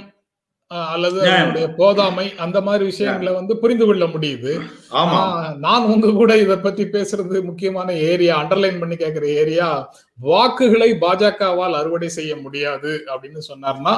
அல்லது. 0.72 1.20
அதனுடைய 1.30 1.68
போதாமை 1.78 2.38
அந்த 2.38 2.62
மாதிரி 2.62 2.84
விஷயங்களை 2.86 3.34
வந்து 3.34 3.58
புரிந்து 3.58 3.86
கொள்ள 3.86 4.06
முடியுது. 4.06 4.54
ஆமா. 4.94 5.20
நான் 5.58 5.84
உங்க 5.86 6.12
கூட 6.12 6.38
இத 6.38 6.58
பத்தி 6.58 6.84
பேசுறது 6.86 7.44
முக்கியமான 7.44 7.94
ஏரியா 8.06 8.44
அண்டர்லைன் 8.44 8.80
பண்ணி 8.80 8.96
கேக்குற 8.96 9.26
ஏரியா 9.34 9.68
வாக்குகளை 10.20 10.92
பாஜகவால் 11.02 11.72
அறுவடை 11.72 12.10
செய்ய 12.10 12.36
முடியாது 12.36 13.04
அப்படின்னு 13.08 13.42
சொன்னார்னா 13.48 13.94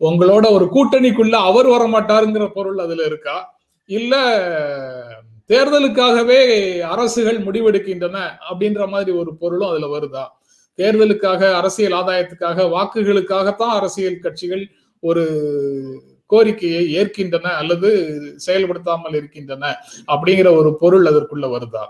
உங்களோட 0.00 0.50
ஒரு 0.50 0.68
கூட்டணிக்குள்ள 0.72 1.36
அவர் 1.42 1.66
வரமாட்டாருங்கிற 1.66 2.46
பொருள் 2.52 2.78
அதுல 2.78 3.04
இருக்கா? 3.04 3.36
இல்ல 3.90 4.14
தேர்தலுக்காகவே 5.50 6.40
அரசுகள் 6.90 7.38
முடிவெடுக்கின்றன 7.38 8.18
அப்படின்ற 8.50 8.88
மாதிரி 8.88 9.10
ஒரு 9.16 9.36
பொருளும் 9.36 9.68
அதுல 9.68 9.98
வருதா? 9.98 10.24
தேர்தலுக்காக 10.78 11.52
அரசியல் 11.54 11.92
ஆதாயத்துக்காக 11.92 12.68
வாக்குகளுக்காகத்தான் 12.68 13.74
அரசியல் 13.74 14.18
கட்சிகள் 14.18 14.64
ஒரு 15.02 15.24
கோரிக்கையை 16.32 16.82
ஏற்கின்றன 16.98 17.54
அல்லது 17.62 17.88
செயல்படுத்தாமல் 18.46 19.18
இருக்கின்றன 19.20 19.74
அப்படிங்கிற 20.12 20.50
ஒரு 20.60 20.72
பொருள் 20.82 21.08
அதற்குள்ள 21.10 21.48
வருதா? 21.56 21.84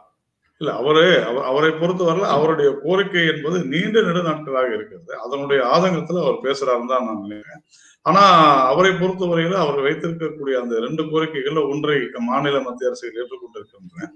இல்ல 0.61 0.73
அவரு 0.81 1.05
அவரை 1.51 1.71
பொறுத்தவரையில 1.79 2.27
அவருடைய 2.35 2.69
கோரிக்கை 2.83 3.23
என்பது 3.31 3.57
நீண்ட 3.73 3.97
நெடு 4.03 4.21
நாட்களாக 4.27 4.69
இருக்கிறது. 4.77 5.13
அதனுடைய 5.25 5.61
ஆதங்கத்துல 5.75 6.23
அவர் 6.25 6.45
பேசுறாருன்னு 6.45 6.93
தான் 6.93 7.07
நான் 7.07 7.25
நினைக்கிறேன். 7.25 7.63
ஆனா 8.07 8.23
அவரை 8.71 8.93
பொறுத்தவரையில 9.01 9.57
அவர் 9.65 9.79
வைத்திருக்கக்கூடிய 9.87 10.55
அந்த 10.63 10.75
ரெண்டு 10.85 11.03
கோரிக்கைகள்ல 11.11 11.61
ஒன்றை 11.73 11.97
மாநில 12.29 12.61
மத்திய 12.61 12.91
அரசுகள் 12.91 13.21
ஏற்றுக்கொண்டிருக்கின்றன. 13.23 14.09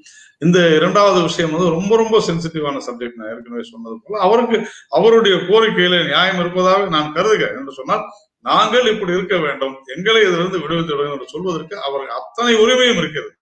இந்த 0.42 0.58
இரண்டாவது 0.78 1.18
விஷயம் 1.28 1.54
வந்து 1.56 1.68
ரொம்ப 1.76 1.92
ரொம்ப 2.02 2.20
சென்சிட்டிவான 2.28 2.82
சப்ஜெக்ட். 2.88 3.18
நான் 3.20 3.32
ஏற்கனவே 3.34 3.64
சொன்னது 3.72 3.98
போல 4.04 4.22
அவருக்கு 4.28 4.58
அவருடைய 4.98 5.36
கோரிக்கையில 5.50 5.98
நியாயம் 6.10 6.40
இருப்பதாக 6.44 6.88
நான் 6.96 7.14
கருதுகிறேன். 7.18 7.58
என்று 7.60 7.74
சொன்னால் 7.80 8.04
நாங்கள் 8.48 8.90
இப்படி 8.94 9.12
இருக்க 9.16 9.36
வேண்டும் 9.46 9.74
எங்களை 9.94 10.20
இதிலிருந்து 10.26 10.58
விடுவித்து 10.64 10.96
என்று 11.14 11.32
சொல்வதற்கு 11.34 11.76
அவருக்கு 11.86 12.18
அத்தனை 12.20 12.52
உரிமையும் 12.64 13.00
இருக்கிறது. 13.02 13.32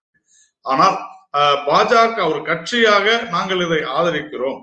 ஆனால் 0.65 0.95
பாஜக 1.67 2.17
ஒரு 2.31 2.39
கட்சியாக 2.49 3.07
நாங்கள் 3.35 3.63
இதை 3.65 3.79
ஆதரிக்கிறோம். 3.97 4.59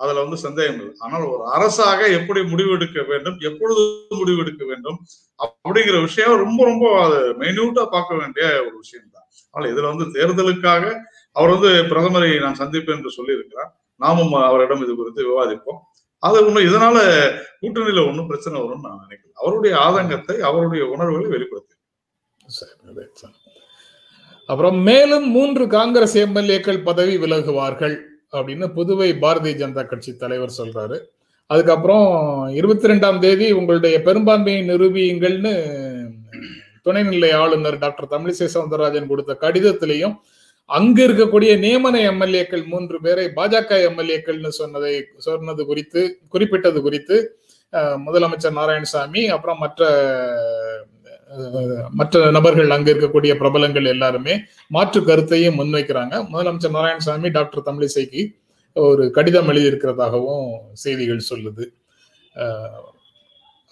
அதுல 0.00 0.22
வந்து 0.24 0.38
சந்தேகம் 0.44 0.78
இல்லை. 0.80 0.94
ஆனால் 1.04 1.24
ஒரு 1.32 1.44
அரசாக 1.56 2.00
எப்படி 2.18 2.40
முடிவெடுக்க 2.52 3.00
வேண்டும் 3.10 3.36
எப்பொழுது 3.48 3.82
முடிவெடுக்க 4.20 4.62
வேண்டும் 4.70 4.98
அப்படிங்கிற 5.40 5.96
விஷயம் 6.06 6.40
ரொம்ப 6.44 6.60
ரொம்ப 6.70 6.84
அது 7.04 7.18
மைன்யூட்டா 7.42 7.84
பார்க்க 7.94 8.20
வேண்டிய 8.22 8.46
ஒரு 8.66 8.76
விஷயம் 8.82 9.12
தான் 9.14 9.26
ஆனால் 9.54 9.70
இதுல 9.72 9.90
வந்து 9.92 10.06
தேர்தலுக்காக 10.16 10.84
அவர் 11.36 11.52
வந்து 11.54 11.70
பிரதமரை 11.90 12.30
நான் 12.44 12.60
சந்திப்பேன் 12.62 12.96
என்று 12.98 13.16
சொல்லியிருக்கிறார். 13.18 13.70
நாமும் 14.00 14.34
அவரிடம் 14.48 14.82
இது 14.84 14.92
குறித்து 14.98 15.22
விவாதிப்போம். 15.28 15.80
அது 16.24 16.46
ஒன்றும் 16.46 16.66
இதனால 16.68 16.96
கூட்டணியில 17.62 18.06
ஒன்றும் 18.08 18.26
பிரச்சனை 18.26 18.60
வரும்னு 18.60 18.86
நான் 18.88 19.02
நினைக்கிறேன் 19.02 19.34
அவருடைய 19.34 19.74
ஆதங்கத்தை 19.78 20.36
அவருடைய 20.40 20.84
உணர்வுகளை 20.84 21.28
வெளிப்படுத்தி 21.28 21.74
அப்புறம் 24.48 24.78
மேலும் 24.82 25.26
மூன்று 25.30 25.64
காங்கிரஸ் 25.66 26.16
எம்எல்ஏக்கள் 26.16 26.84
பதவி 26.84 27.14
விலகுவார்கள் 27.16 27.94
அப்படின்னு 28.32 28.66
புதுவை 28.72 29.08
பாரதிய 29.18 29.54
ஜனதா 29.56 29.82
கட்சி 29.86 30.16
தலைவர் 30.16 30.58
சொல்றாரு. 30.58 30.96
அதுக்கப்புறம் 31.50 32.06
இருபத்தி 32.54 32.88
ரெண்டாம் 32.88 33.18
தேதி 33.18 33.52
உங்களுடைய 33.52 33.96
பெரும்பான்மையை 34.02 34.62
நிரூபியுங்கள்னு 34.68 35.54
துணைநிலை 36.84 37.30
ஆளுநர் 37.32 37.78
டாக்டர் 37.78 38.10
தமிழிசை 38.10 38.48
சவுந்தரராஜன் 38.54 39.06
கொடுத்த 39.06 39.32
கடிதத்திலையும் 39.40 40.14
அங்கு 40.70 41.00
இருக்கக்கூடிய 41.06 41.52
நியமன 41.64 41.96
எம்எல்ஏக்கள் 42.10 42.62
மூன்று 42.72 42.96
பேரை 43.04 43.24
பாஜக 43.38 43.78
எம்எல்ஏக்கள்னு 43.88 44.50
சொன்னதை 44.60 44.92
சொன்னது 45.26 45.62
குறித்து 45.70 46.02
குறிப்பிட்டது 46.28 46.78
குறித்து 46.86 47.16
முதலமைச்சர் 48.06 48.58
நாராயணசாமி 48.58 49.22
அப்புறம் 49.34 49.62
மற்ற 49.64 49.90
மற்ற 51.98 52.16
நபர்கள் 52.36 52.74
அங்கு 52.74 52.92
இருக்கக்கூடிய 52.94 53.32
பிரபலங்கள் 53.40 53.86
எல்லாருமே 53.92 54.34
மாற்று 54.74 55.00
கருத்தையும் 55.04 55.58
முன்வைக்கிறாங்க. 55.60 56.14
முதலமைச்சர் 56.32 56.76
நாராயணசாமி 56.76 57.30
டாக்டர் 57.36 57.66
தமிழிசைக்கு 57.68 58.22
ஒரு 58.76 59.04
கடிதம் 59.16 59.48
எழுதியிருக்கிறதாகவும் 59.52 60.46
செய்திகள் 60.84 61.28
சொல்லுது. 61.30 61.64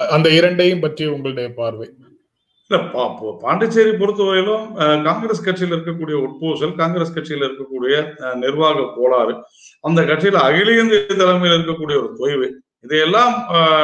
அந்த 0.01 0.29
இரண்டையும் 0.39 0.83
பற்றி 0.85 1.05
உங்களுடைய 1.15 1.49
பார்வை. 1.61 1.89
இல்ல 2.73 2.81
பாண்டிச்சேரி 3.45 3.93
பொறுத்தவரையிலும் 4.01 4.67
காங்கிரஸ் 5.09 5.45
கட்சியில் 5.47 5.75
இருக்கக்கூடிய 5.77 6.17
உட்பூசல் 6.27 6.75
காங்கிரஸ் 6.81 7.15
கட்சியில் 7.17 7.47
இருக்கக்கூடிய 7.49 7.95
நிர்வாக 8.43 8.87
கோளாறு 8.97 9.35
அந்த 9.89 10.01
கட்சியில 10.11 10.43
அகில 10.49 10.77
இந்திய 10.83 11.01
தலைமையில் 11.23 11.57
இருக்கக்கூடிய 11.59 11.97
ஒரு 12.03 12.11
தொய்வு 12.21 12.49
இதையெல்லாம் 12.87 13.33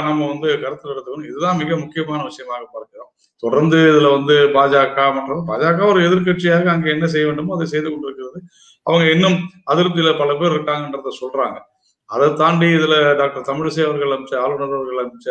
நம்ம 0.07 0.21
வந்து 0.31 0.49
கருத்தில் 0.63 0.93
எடுத்துக்கணும். 0.93 1.29
இதுதான் 1.31 1.59
மிக 1.61 1.77
முக்கியமான 1.83 2.21
விஷயமாக 2.31 2.65
பார்க்கிறோம். 2.75 3.11
தொடர்ந்து 3.43 3.79
இதுல 3.91 4.09
வந்து 4.17 4.37
பாஜக 4.57 5.03
மற்றும் 5.17 5.43
பாஜக 5.51 5.85
ஒரு 5.91 6.01
எதிர்க்கட்சியாக 6.07 6.67
அங்க 6.73 6.89
என்ன 6.95 7.07
செய்ய 7.13 7.27
வேண்டுமோ 7.29 7.55
அதை 7.57 7.67
செய்து 7.75 7.89
கொண்டிருக்கிறது. 7.91 8.39
அவங்க 8.87 9.05
இன்னும் 9.17 9.37
அதிருப்தியில 9.73 10.13
பல 10.23 10.31
பேர் 10.41 10.55
இருக்காங்கன்றத 10.57 11.13
சொல்றாங்க. 11.21 11.59
அதை 12.11 12.27
தாண்டி 12.41 12.67
இதுல 12.79 12.97
டாக்டர் 13.21 13.49
தமிழிசை 13.51 13.83
அவர்கள் 13.89 14.15
அமைச்ச 14.17 14.35
ஆளுநர் 14.45 14.77
அவர்கள் 14.79 15.03
அமைச்ச 15.05 15.29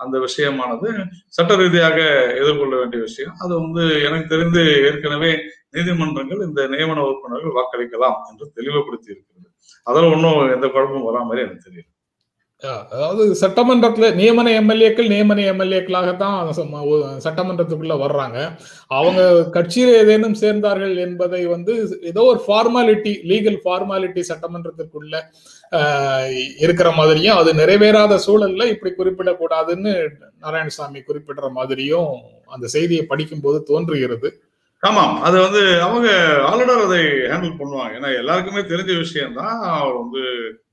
அந்த 0.00 0.16
விஷயமானது 0.18 0.88
சட்ட 1.28 1.56
ரீதியாக 1.56 1.98
எதிர்கொள்ள 2.40 2.74
வேண்டிய 2.76 3.00
விஷயம். 3.02 3.34
அது 3.38 3.52
வந்து 3.60 3.84
எனக்கு 4.00 4.28
தெரிந்து 4.28 4.62
ஏற்கனவே 4.88 5.32
நீதிமன்றங்கள் 5.70 6.46
இந்த 6.46 6.60
நியமன 6.68 7.02
உறுப்பினர்கள் 7.06 7.56
வாக்களிக்கலாம் 7.58 8.18
என்று 8.30 8.46
தெளிவுபடுத்தி 8.54 9.10
இருக்கிறது 9.10 9.48
அதில் 9.86 10.12
ஒன்றும் 10.12 10.40
எந்த 10.56 10.66
குழப்பமும் 10.68 11.08
வரா 11.08 11.22
மாதிரி 11.26 11.44
எனக்கு 11.46 11.66
தெரியும் 11.68 11.90
அதாவது 12.62 13.34
சட்டமன்றத்தில் 13.34 14.16
நியமன 14.18 14.48
எம்எல்ஏக்கள் 14.60 15.10
நியமன 15.12 15.44
எம்எல்ஏக்களாகத்தான் 15.52 16.36
சட்டமன்றத்துக்குள்ள 17.26 17.94
வர்றாங்க. 18.02 18.38
அவங்க 18.86 19.20
கட்சியில் 19.44 19.92
ஏதேனும் 19.94 20.36
சேர்ந்தார்கள் 20.40 20.96
என்பதை 20.98 21.46
வந்து 21.46 21.74
ஏதோ 22.02 22.22
ஒரு 22.22 22.42
ஃபார்மாலிட்டி 22.46 23.12
லீகல் 23.30 23.58
ஃபார்மாலிட்டி 23.64 24.24
சட்டமன்றத்திற்குள்ள 24.30 25.16
இருக்கிற 26.58 26.90
மாதிரியும் 26.90 27.36
அது 27.36 27.52
நிறைவேறாத 27.54 28.18
சூழல்ல 28.26 28.64
இப்படி 28.74 28.92
குறிப்பிடக்கூடாதுன்னு 28.98 29.92
நாராயணசாமி 30.42 31.02
குறிப்பிடுற 31.02 31.50
மாதிரியும் 31.50 32.12
அந்த 32.46 32.66
செய்தியை 32.66 33.04
படிக்கும்போது 33.06 33.62
தோன்றுகிறது. 33.62 34.42
ஆமாம். 34.82 35.20
அது 35.20 35.40
வந்து 35.40 35.82
அவங்க 35.82 36.08
ஆளுநர் 36.42 36.84
அதை 36.86 36.98
ஹேண்டில் 37.32 37.58
பண்ணுவாங்க. 37.58 37.94
ஏன்னா 37.98 38.16
எல்லாருக்குமே 38.16 38.60
தெரிஞ்ச 38.60 38.98
விஷயம்தான். 38.98 39.56
அவர் 39.62 39.96
வந்து 40.02 40.22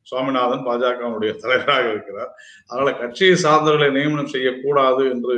சுவாமிநாதன் 0.07 0.65
பாஜகவுடைய 0.65 1.31
தலைவராக 1.35 1.85
இருக்கிறார். 1.89 2.31
அதனால 2.69 2.93
கட்சியை 2.93 3.35
சார்ந்தவர்களை 3.43 3.89
நியமனம் 3.91 4.27
செய்யக்கூடாது 4.27 5.03
என்று 5.09 5.35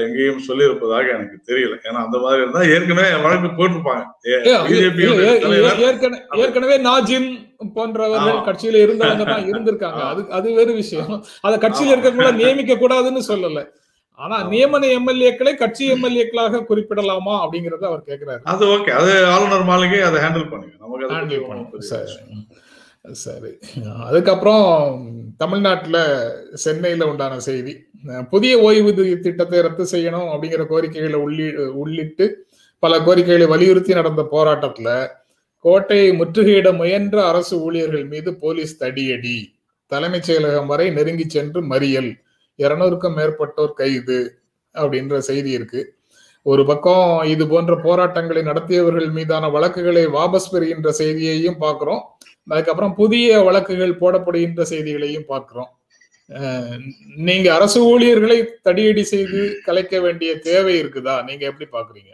எங்கேயும் 0.00 0.42
சொல்லியிருப்பதாக 0.48 1.06
எனக்கு 1.10 1.36
தெரியல. 1.48 1.74
ஏன்னா 1.86 2.00
அந்த 2.04 2.18
மாதிரி 2.18 2.42
இருந்தா 2.42 2.62
ஏற்கனவே 2.74 3.08
வழக்கு 3.22 3.48
போட்டிருப்பாங்க. 3.50 4.04
ஏற்கனவே 6.42 6.76
நாஜிம் 6.80 7.28
போன்றவர்கள். 7.74 8.40
கட்சியில 8.48 8.82
இருந்தவங்க 8.84 9.24
தான் 9.24 9.48
இருந்திருக்காங்க. 9.50 10.02
அது 10.04 10.30
அது 10.30 10.52
வேறு 10.52 10.72
விஷயம். 10.74 11.12
அத 11.40 11.54
கட்சியில 11.58 11.88
ஆமா. 11.88 11.94
இருக்கவங்கள 11.94 12.32
நியமிக்க 12.34 12.74
கூடாதுன்னு 12.74 13.22
சொல்லல. 13.28 13.62
ஆனா. 14.18 14.36
நியமன 14.48 14.88
எம்எல்ஏக்களை 14.96 15.54
கட்சி 15.54 15.92
எம்எல்ஏக்களாக 15.92 16.64
குறிப்பிடலாமா 16.68 17.34
அப்படிங்கறத 17.44 17.84
அவர் 17.84 18.06
கேக்குறாரு. 18.06 18.42
அது 18.44 18.64
ஓகே. 18.66 18.90
அது 18.92 19.12
ஆளுநர் 19.26 19.64
மாளிகை 19.64 20.00
அதை 20.00 20.20
ஹேண்டில் 20.20 20.50
பண்ணுங்க 20.50 20.74
நமக்கு 20.78 21.06
அதை 21.06 22.04
சரி. 23.04 23.50
அதுக்கப்புறம் 24.06 24.66
தமிழ்நாட்டில் 25.36 26.00
சென்னையில் 26.54 27.04
உண்டான 27.04 27.38
செய்தி 27.38 27.72
புதிய 28.30 28.52
ஓய்வூதிய 28.58 29.20
திட்டத்தை 29.20 29.60
ரத்து 29.60 29.84
செய்யணும் 29.92 30.30
அப்படிங்கிற 30.32 30.66
கோரிக்கைகளை 30.66 31.18
உள்ளி 31.26 31.46
உள்ளிட்டு 31.82 32.26
பல 32.78 33.00
கோரிக்கைகளை 33.00 33.46
வலியுறுத்தி 33.46 33.92
நடந்த 33.94 34.22
போராட்டத்தில் 34.22 35.10
கோட்டையை 35.64 36.08
முற்றுகையிட 36.12 36.76
முயன்ற 36.76 37.26
அரசு 37.26 37.54
ஊழியர்கள் 37.60 38.04
மீது 38.04 38.30
போலீஸ் 38.34 38.80
தடியடி. 38.82 39.36
தலைமைச் 39.86 40.30
செயலகம் 40.30 40.66
வரை 40.66 40.90
நெருங்கி 40.90 41.28
சென்று 41.28 41.60
மறியல். 41.62 42.10
இருநூறுக்கும் 42.58 43.16
மேற்பட்டோர் 43.16 43.72
கைது 43.72 44.18
அப்படின்ற 44.74 45.18
செய்தி 45.18 45.50
இருக்கு. 45.50 45.94
ஒரு 46.42 46.66
பக்கம் 46.66 47.22
இது 47.24 47.48
போன்ற 47.48 47.74
போராட்டங்களை 47.76 48.42
நடத்தியவர்கள் 48.42 49.10
மீதான 49.10 49.48
வழக்குகளை 49.48 50.06
வாபஸ் 50.06 50.52
பெறுகின்ற 50.52 50.92
செய்தியையும் 50.92 51.60
பார்க்குறோம் 51.60 52.02
அதுக்கப்புறம் 52.52 52.94
புதிய 53.00 53.28
வழக்குகள் 53.46 54.00
போடப்படுகின்ற 54.02 54.62
செய்திகளையும் 54.72 55.30
பார்க்கிறோம். 55.32 55.70
நீங்க 57.28 57.48
அரசு 57.58 57.78
ஊழியர்களை 57.92 58.36
தடியடி 58.66 59.02
செய்து 59.12 59.40
கலைக்க 59.66 59.94
வேண்டிய 60.04 60.30
தேவை 60.48 60.74
இருக்குதா? 60.82 61.14
நீங்க 61.28 61.44
எப்படி 61.50 61.66
பாக்குறீங்க 61.76 62.12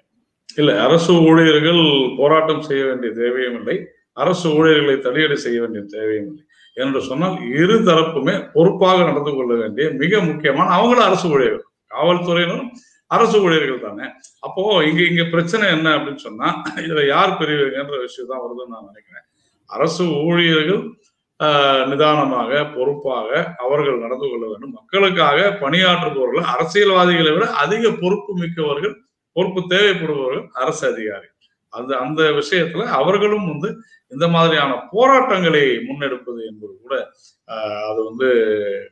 இல்ல 0.61 0.71
அரசு 0.87 1.13
ஊழியர்கள் 1.31 1.83
போராட்டம் 2.21 2.63
செய்ய 2.69 2.83
வேண்டிய 2.89 3.11
தேவையும் 3.23 3.57
இல்லை. 3.61 3.77
அரசு 4.23 4.47
ஊழியர்களை 4.59 4.97
தடியடி 5.07 5.37
செய்ய 5.45 5.59
வேண்டிய 5.65 5.83
தேவையும் 5.97 6.29
இல்லை. 6.31 6.45
என்று 6.77 7.01
சொன்னால் 7.09 7.37
இரு 7.61 7.77
தரப்புமே 7.89 8.35
பொறுப்பாக 8.55 8.99
நடந்து 9.09 9.33
கொள்ள 9.37 9.53
வேண்டிய 9.63 9.87
மிக 10.03 10.21
முக்கியமான 10.29 10.69
அவங்களும் 10.79 11.09
அரசு 11.09 11.27
ஊழியர்கள். 11.35 11.67
காவல்துறையினரும் 11.95 12.71
அரசு 13.11 13.37
ஊழியர்கள் 13.45 13.85
தானே. 13.87 14.07
அப்போ 14.47 14.63
இங்க 14.89 15.01
இங்க 15.11 15.25
பிரச்சனை 15.35 15.65
என்ன 15.77 15.89
அப்படின்னு 15.97 16.23
சொன்னா 16.29 16.49
இதுல 16.87 17.03
யார் 17.15 17.39
பெரியவங்கன்ற 17.41 17.97
விஷயம் 18.07 18.31
தான் 18.33 18.43
வருதுன்னு 18.45 18.75
நான் 18.75 18.89
நினைக்கிறேன். 18.91 19.27
அரசு 19.77 20.05
ஊழியர்கள் 20.29 20.83
நிதானமாக 21.91 22.50
பொறுப்பாக 22.75 23.29
அவர்கள் 23.65 24.03
நடந்து 24.05 24.27
கொள்ள 24.31 24.45
வேண்டும். 24.49 24.75
மக்களுக்காக 24.79 25.39
பணியாற்றுபவர்கள் 25.62 26.49
அரசியல்வாதிகளை 26.55 27.31
விட 27.37 27.47
அதிக 27.62 27.93
பொறுப்பு 28.03 28.33
மிக்கவர்கள் 28.43 28.95
பொறுப்பு 29.37 29.61
தேவைப்படுபவர்கள் 29.73 30.45
அரசு 30.62 30.83
அதிகாரிகள். 30.93 31.37
அந்த 31.73 31.91
அந்த 32.05 32.21
விஷயத்துல 32.39 32.85
அவர்களும் 33.00 33.49
வந்து 33.50 33.69
இந்த 34.15 34.27
மாதிரியான 34.35 34.73
போராட்டங்களை 34.93 35.65
முன்னெடுப்பது 35.89 36.41
என்பது 36.50 36.73
கூட 36.85 36.95
அது 37.91 38.00
வந்து 38.09 38.29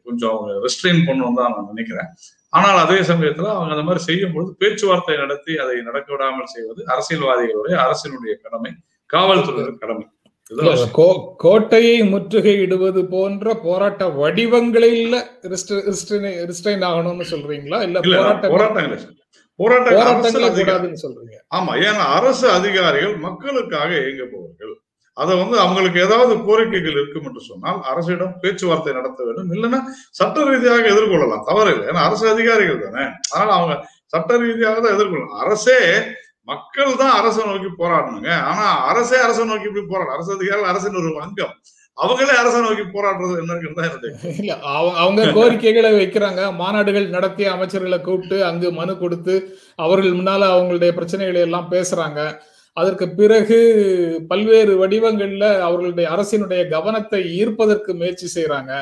கொஞ்சம் 0.07 0.33
அவங்க 0.35 0.53
ரெஸ்ட்ரெயின் 0.67 1.07
பண்ணணும் 1.09 1.39
தான் 1.41 1.55
நான் 1.55 1.71
நினைக்கிறேன். 1.73 2.11
ஆனால் 2.59 2.79
அதே 2.85 2.99
சமயத்துல 3.11 3.49
அவங்க 3.57 3.75
அந்த 3.77 3.87
மாதிரி 3.89 4.03
செய்யும் 4.09 4.35
பொழுது 4.35 4.51
பேச்சுவார்த்தை 4.63 5.17
நடத்தி 5.25 5.55
அதை 5.65 5.77
நடக்க 5.89 6.09
விடாமல் 6.15 6.53
செய்வது 6.55 6.81
அரசியல்வாதிகளுடைய 6.95 7.77
அரசினுடைய 7.87 8.35
கடமை 8.45 8.73
காவல்துறையின் 9.11 9.83
கடமை. 9.83 10.07
கோட்டையை 11.37 12.03
முற்றுகையிடுவது 12.03 13.03
போன்ற 13.11 13.55
போராட்ட 13.55 14.09
வடிவங்களில் 14.09 15.15
ஆகணும்னு 16.91 17.25
சொல்றீங்களா? 17.31 17.83
இல்ல 17.83 18.01
போராட்டங்களை. 18.01 18.99
போராட்டங்கள் 19.57 20.33
கூடாதுன்னு 20.33 21.05
சொல்றீங்க. 21.05 21.37
ஆமா 21.57 21.73
ஏன்னா 21.87 22.05
அரசு 22.19 22.49
அதிகாரிகள் 22.51 23.17
மக்களுக்காக 23.17 23.91
இயங்குபவர்கள். 23.95 24.75
அதை 25.13 25.37
வந்து 25.37 25.59
அவங்களுக்கு 25.59 26.01
ஏதாவது 26.01 26.35
கோரிக்கைகள் 26.35 26.97
இருக்கும் 27.01 27.27
என்று 27.27 27.41
சொன்னால் 27.41 27.81
அரசிடம் 27.83 28.37
பேச்சுவார்த்தை 28.41 28.93
நடத்த 28.93 29.25
வேண்டும். 29.25 29.51
இல்லைன்னா 29.53 29.81
சட்ட 30.11 30.45
ரீதியாக 30.45 30.89
எதிர்கொள்ளலாம். 30.89 31.45
தவறு 31.45 31.73
இல்லை 31.73 31.89
ஏன்னா 31.89 32.05
அரசு 32.09 32.29
அதிகாரிகள் 32.29 32.91
தானே. 32.91 33.07
அதனால 33.31 33.53
அவங்க 33.53 33.87
சட்ட 34.05 34.37
ரீதியாக 34.37 34.81
தான் 34.81 34.99
எதிர்கொள்ளலாம். 34.99 35.39
அரசே 35.45 35.79
மக்கள் 36.51 36.93
தான் 37.03 37.17
அரசை 37.21 37.43
நோக்கி 37.49 37.71
போராடணுங்க. 37.81 38.31
ஆனா 38.51 38.67
அரசே 38.91 39.19
அரசை 39.27 39.43
நோக்கி 39.51 39.69
இப்படி 39.71 39.85
போராடும் 39.91 40.15
அரசு 40.17 40.31
அதிகாரிகள் 40.37 40.71
அரசின் 40.73 40.99
ஒரு 41.01 41.11
அங்கம் 41.25 41.55
அவங்களே 41.99 42.35
அரசை 42.41 42.59
நோக்கி 42.65 42.85
போராடுறது 42.95 43.35
என்னங்கிறது 43.43 44.09
இல்ல 44.41 44.53
அவங்க 44.75 44.99
அவங்க 45.05 45.23
கோரிக்கைகளை 45.37 45.91
வைக்கிறாங்க. 46.01 46.43
மாநாடுகள் 46.61 47.07
நடத்தி 47.15 47.45
அமைச்சர்களை 47.55 47.99
கூப்பிட்டு 48.03 48.37
அங்கு 48.49 48.69
மனு 48.79 48.93
கொடுத்து 49.01 49.35
அவர்கள் 49.85 50.17
முன்னால 50.19 50.51
அவங்களுடைய 50.55 50.93
பிரச்சனைகளை 50.99 51.41
எல்லாம் 51.47 51.69
பேசுறாங்க. 51.75 52.21
அதற்கு 52.77 53.07
பிறகு 53.19 53.59
பல்வேறு 54.31 54.73
வடிவங்கள்ல 54.83 55.47
அவர்களுடைய 55.69 56.07
அரசினுடைய 56.15 56.63
கவனத்தை 56.75 57.21
ஈர்ப்பதற்கு 57.41 57.91
முயற்சி 58.01 58.29
செய்யறாங்க 58.35 58.73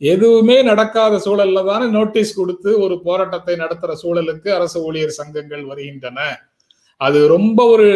எதுவுமே 0.00 0.56
நடக்காத 0.70 1.14
சூழல்ல 1.24 1.62
தானே 1.68 1.86
நோட்டீஸ் 1.94 2.32
கொடுத்து 2.40 2.70
ஒரு 2.84 2.96
போராட்டத்தை 3.06 3.54
நடத்துற 3.62 3.92
சூழலுக்கு 4.02 4.48
அரசு 4.58 4.78
ஊழியர் 4.88 5.18
சங்கங்கள் 5.20 5.64
வருகின்றன. 5.70 6.18
அது 7.00 7.18
ரொம்ப 7.34 7.58
ஒரு 7.74 7.88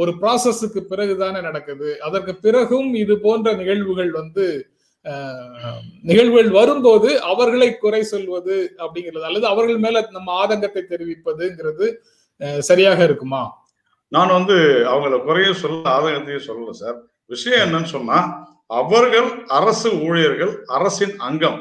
ஒரு 0.00 0.12
ப்ராசஸுக்கு 0.20 0.80
பிறகுதானே 0.92 1.40
நடக்குது. 1.48 1.88
அதற்கு 2.06 2.32
பிறகும் 2.44 2.88
இது 3.02 3.14
போன்ற 3.26 3.52
நிகழ்வுகள் 3.60 4.12
வந்து 4.20 4.46
நிகழ்வுகள் 6.08 6.50
வரும்போது 6.58 7.10
அவர்களை 7.32 7.68
குறை 7.84 8.00
சொல்வது 8.12 8.56
அப்படிங்கிறது 8.84 9.28
அல்லது 9.28 9.46
அவர்கள் 9.52 9.78
மேல 9.84 10.02
நம்ம 10.16 10.34
ஆதங்கத்தை 10.42 10.82
தெரிவிப்பதுங்கிறது 10.92 11.86
சரியாக 12.68 12.98
இருக்குமா? 13.08 13.42
நான் 14.12 14.34
வந்து 14.38 14.56
அவங்கள 14.92 15.16
குறைய 15.28 15.50
சொல்ல 15.62 15.90
ஆதங்கத்தையும் 15.96 16.46
சொல்லல 16.48 16.74
சார். 16.82 16.98
விஷயம் 17.34 17.62
என்னன்னு 17.64 17.90
சொன்னா 17.96 18.18
அவர்கள் 18.80 19.28
அரசு 19.58 19.88
ஊழியர்கள் 20.06 20.52
அரசின் 20.76 21.14
அங்கம். 21.28 21.60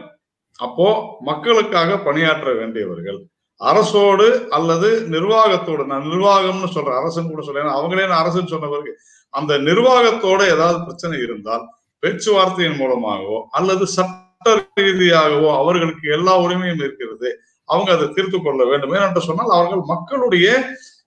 அப்போ 0.60 0.88
மக்களுக்காக 1.30 1.98
பணியாற்ற 2.08 2.50
வேண்டியவர்கள். 2.60 3.20
அரசோடு 3.62 4.48
அல்லது 4.48 4.90
நிர்வாகத்தோடு 5.10 5.86
நான் 5.86 6.06
நிர்வாகம்னு 6.06 6.70
சொல்றேன் 6.76 7.00
அரசுன்னு 7.00 7.32
கூட 7.32 7.44
சொல்றேன் 7.46 7.78
அவங்களே 7.80 8.08
நான் 8.08 8.22
அரசுன்னு 8.24 8.54
சொன்ன 8.54 8.68
பிறகு 8.68 8.92
அந்த 9.30 9.58
நிர்வாகத்தோட 9.58 10.42
ஏதாவது 10.54 10.84
பிரச்சனை 10.84 11.20
இருந்தால் 11.20 11.66
பேச்சுவார்த்தையின் 12.04 12.76
மூலமாகவோ 12.76 13.48
அல்லது 13.50 13.88
சட்ட 13.88 14.64
ரீதியாகவோ 14.82 15.50
அவர்களுக்கு 15.58 16.10
எல்லா 16.10 16.40
உரிமையும் 16.42 16.84
இருக்கிறது 16.86 17.30
அவங்க 17.66 17.92
அதை 17.92 18.08
தீர்த்து 18.14 18.42
கொள்ள 18.42 18.66
வேண்டும். 18.66 18.94
ஏனென்று 18.94 19.18
சொன்னால் 19.18 19.50
அவர்கள் 19.50 19.82
மக்களுடைய 19.86 20.48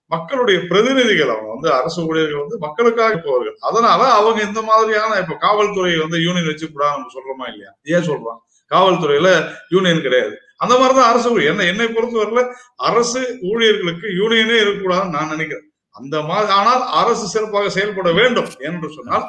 மக்களுடைய 0.07 0.59
பிரதிநிதிகள் 0.69 1.29
அவங்க 1.29 1.49
வந்து 1.49 1.69
அரசு 1.73 2.05
ஊழியர்கள் 2.05 2.39
வந்து 2.39 2.57
மக்களுக்காக 2.57 3.15
போவார்கள். 3.15 3.55
அதனால 3.59 4.11
அவங்க 4.13 4.41
இந்த 4.41 4.61
மாதிரியான 4.61 5.17
இப்ப 5.17 5.33
காவல்துறை 5.33 5.97
வந்து 5.97 6.23
யூனியன் 6.23 6.45
வச்சு 6.45 6.71
கூடாது 6.71 6.91
நம்ம 6.91 7.11
சொல்றோமா 7.13 7.47
இல்லையா? 7.51 7.71
ஏன் 7.83 8.07
சொல்றோம்? 8.09 8.39
காவல்துறையில 8.71 9.29
யூனியன் 9.69 10.01
கிடையாது. 10.01 10.35
அந்த 10.63 10.73
மாதிரிதான் 10.79 11.11
அரசு 11.11 11.29
என்ன 11.51 11.67
என்னை 11.71 11.87
பொறுத்தவரையில 11.95 12.43
அரசு 12.89 13.21
ஊழியர்களுக்கு 13.51 14.07
யூனியனே 14.21 14.57
இருக்கக்கூடாதுன்னு 14.63 15.15
நான் 15.17 15.33
நினைக்கிறேன். 15.35 15.67
அந்த 15.99 16.15
மாதிரி 16.27 16.51
ஆனால் 16.59 16.83
அரசு 17.01 17.25
சிறப்பாக 17.33 17.71
செயல்பட 17.77 18.11
வேண்டும் 18.19 18.51
என்று 18.69 18.87
சொன்னால் 18.97 19.25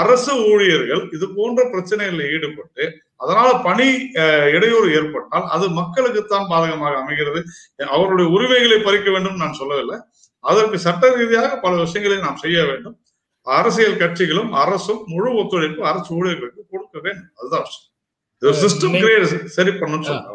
அரசு 0.00 0.32
ஊழியர்கள் 0.50 1.02
இது 1.16 1.26
போன்ற 1.38 1.62
பிரச்சனைகளில் 1.72 2.30
ஈடுபட்டு 2.34 2.84
அதனால 3.22 3.48
பணி 3.66 3.86
இடையூறு 4.56 4.88
ஏற்பட்டால் 4.98 5.46
அது 5.54 5.66
மக்களுக்குத்தான் 5.78 6.48
பாதகமாக 6.52 6.94
அமைகிறது. 7.02 7.40
அவருடைய 7.94 8.26
உரிமைகளை 8.36 8.78
பறிக்க 8.86 9.08
வேண்டும் 9.14 9.40
நான் 9.42 9.58
சொல்லவில்லை. 9.60 9.96
அதற்கு 10.50 10.78
சட்ட 10.86 11.10
ரீதியாக 11.18 11.50
பல 11.64 11.72
விஷயங்களை 11.84 12.18
நாம் 12.26 12.42
செய்ய 12.44 12.58
வேண்டும். 12.70 12.96
அரசியல் 13.46 14.00
கட்சிகளும் 14.02 14.52
அரசும் 14.62 15.02
முழு 15.12 15.30
ஒத்துழைப்பு 15.40 15.82
அரசு 15.90 16.10
ஊழியர்களுக்கு 16.18 16.62
கொடுக்க 16.72 16.96
வேண்டும். 17.06 17.30
அதுதான் 17.40 17.68
சிஸ்டம் 18.62 18.96
சரி 19.56 19.72
பண்ணணும்னு 19.80 20.08
சொல்றேன். 20.10 20.33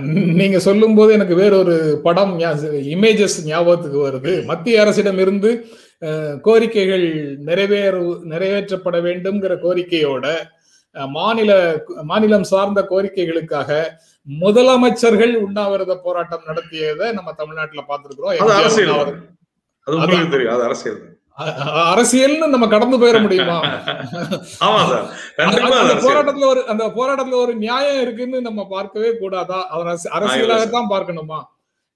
நீங்க 0.00 0.58
சொல்லும் 0.58 0.94
போது 0.94 1.12
எனக்கு 1.12 1.34
வேறொரு 1.34 2.00
படம் 2.02 2.38
இமேஜஸ் 2.38 3.44
ஞாபகத்துக்கு 3.44 4.08
வருது. 4.08 4.44
மத்திய 4.44 4.80
அரசிடம் 4.80 5.18
இருந்து 5.18 5.66
கோரிக்கைகள் 6.44 7.36
நிறைவேறு 7.36 8.00
நிறைவேற்றப்பட 8.24 9.00
வேண்டும்ங்கிற 9.00 9.56
கோரிக்கையோட 9.62 10.36
மாநில 11.08 11.82
மாநிலம் 12.02 12.44
சார்ந்த 12.44 12.86
கோரிக்கைகளுக்காக 12.90 13.84
முதலமைச்சர்கள் 14.40 15.34
உண்ணாவிரத 15.34 15.96
போராட்டம் 15.96 16.42
நடத்தியதை 16.46 17.12
நம்ம 17.12 17.32
தமிழ்நாட்டுல 17.32 17.84
பார்த்திருக்கிறோம். 17.88 18.36
அரசியல். 18.36 18.88
உண்ணாவிரத- 18.88 19.26
அது 19.80 19.96
உங்களுக்கு 19.96 20.28
தெரியும். 20.28 20.54
அது 20.54 20.62
அரசியல். 20.62 21.18
அரசியல்னு 21.90 22.46
நம்ம 22.46 22.66
கடந்து 22.66 22.96
போயிட 22.98 23.18
முடியுமா? 23.20 23.56
ஆமா 24.60 24.80
சார். 24.84 25.06
கண்டிப்பா 25.36 25.78
அந்த 25.80 25.94
போராட்டத்துல 26.04 26.46
ஒரு 26.46 26.66
அந்த 26.66 26.84
போராட்டத்துல 26.96 27.38
ஒரு 27.38 27.54
நியாயம் 27.56 28.00
இருக்குன்னு 28.00 28.40
நம்ம 28.40 28.66
பார்க்கவே 28.66 29.18
கூடாதா? 29.18 29.68
அவர் 29.68 29.86
அரசு- 29.86 30.12
அரசியலாகத்தான் 30.14 30.92
பார்க்கணுமா? 30.92 31.40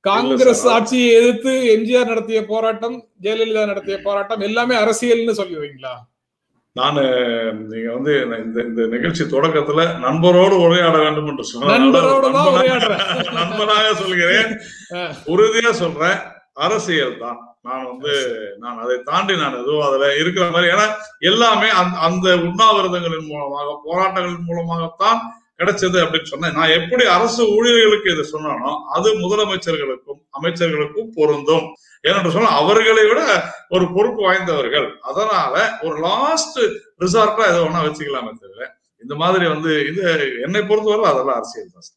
காங்கிரஸ். 0.05 0.64
ஆட்சியை 0.68 1.14
எதிர்த்து 1.14 1.53
எம்ஜிஆர் 1.72 2.05
நடத்திய 2.05 2.46
போராட்டம் 2.46 2.96
ஜெயலலிதா 3.22 3.66
நடத்திய 3.66 3.98
போராட்டம் 4.03 4.40
எல்லாமே 4.40 4.77
அரசியல்னு 4.77 5.38
சொல்லுவீங்களா 5.38 5.94
நானு 6.77 7.03
நீங்க 7.68 7.88
வந்து 7.92 8.12
இந்த 8.38 8.62
இந்த 8.62 8.83
நிகழ்ச்சி 8.87 9.24
தொடக்கத்துல 9.27 9.85
நண்பரோடு 10.03 10.57
உரையாட 10.61 10.96
வேண்டும் 10.98 11.29
என்று 11.29 11.44
தான் 11.44 11.72
நண்பனாக- 13.35 13.96
சொல்கிறேன். 13.96 14.53
உறுதியா 15.27 15.70
சொல்றேன் 15.77 16.18
அரசியல் 16.59 17.18
தான் 17.18 17.38
நான் 17.68 17.88
வந்து 17.90 18.12
நான் 18.62 18.83
அதை 18.85 18.96
தாண்டி 19.11 19.35
நான் 19.42 19.59
எதுவும் 19.62 19.87
அதுல 19.88 20.07
இருக்கிற 20.22 20.44
மாதிரி. 20.54 20.70
ஏன்னா 20.74 20.87
எல்லாமே 21.31 21.68
அந்த 21.81 21.96
அந்த 22.09 22.28
உண்ணாவிரதங்களின் 22.48 23.28
மூலமாக 23.33 23.76
போராட்டங்களின் 23.88 24.48
மூலமாகத்தான் 24.50 25.20
கிடைச்சது 25.61 25.98
அப்படின்னு 26.04 26.31
சொன்னேன். 26.33 26.57
நான் 26.59 26.74
எப்படி 26.78 27.04
அரசு 27.16 27.42
ஊழியர்களுக்கு 27.57 28.09
இதை 28.14 28.24
சொன்னானோ 28.33 28.72
அது 28.96 29.09
முதலமைச்சர்களுக்கும் 29.24 30.20
அமைச்சர்களுக்கும் 30.38 31.12
பொருந்தும். 31.18 31.66
ஏனென்று 32.09 32.35
சொன்னா 32.35 32.50
அவர்களை 32.62 33.04
விட 33.11 33.20
ஒரு 33.76 33.85
பொறுப்பு 33.94 34.20
வாய்ந்தவர்கள். 34.26 34.88
அதனால 35.11 35.54
ஒரு 35.87 35.96
லாஸ்ட் 36.09 36.61
ரிசார்ட்டா 37.04 37.48
எதை 37.52 37.61
வேணா 37.64 37.81
வச்சுக்கலாமே 37.87 38.33
தவிர 38.42 38.68
இந்த 39.02 39.14
மாதிரி 39.22 39.46
வந்து 39.54 39.72
இது 39.90 40.04
என்னை 40.46 40.62
பொறுத்தவரை 40.68 41.09
அதெல்லாம் 41.12 41.38
அரசியல் 41.40 41.74
தான் 41.74 41.88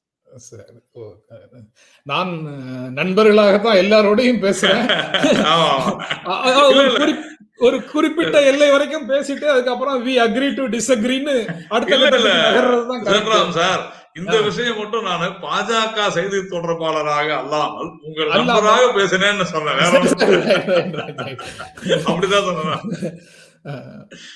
நான் 2.04 2.50
நண்பர்களாகத்தான் 2.94 3.82
எல்லாரோடையும் 3.82 4.42
பேசுறேன். 4.42 4.90
ஒரு 7.58 7.86
குறிப்பிட்ட 7.86 8.42
எல்லை 8.42 8.72
வரைக்கும் 8.72 9.10
பேசிட்டு 9.10 9.46
அதுக்கப்புறம் 9.46 10.08
வி 10.08 10.22
அக்ரி 10.22 10.54
டு 10.54 10.68
டிஸ்அக்ரின்னு 10.68 11.48
அடுத்த 11.70 11.98
சார் 13.52 13.94
இந்த. 14.14 14.42
விஷயம் 14.42 14.78
மட்டும் 14.78 15.04
நான் 15.04 15.38
பாஜக 15.42 16.10
செய்தி 16.10 16.50
தொடர்பாளராக 16.50 17.38
அல்லாமல் 17.38 18.00
உங்கள். 18.02 18.28
நண்பராக 18.28 18.92
பேசினேன்னு 18.96 19.44
சொன்னேன். 19.44 19.78
அப்படிதான் 22.08 22.44
சொன்னேன் 22.44 23.22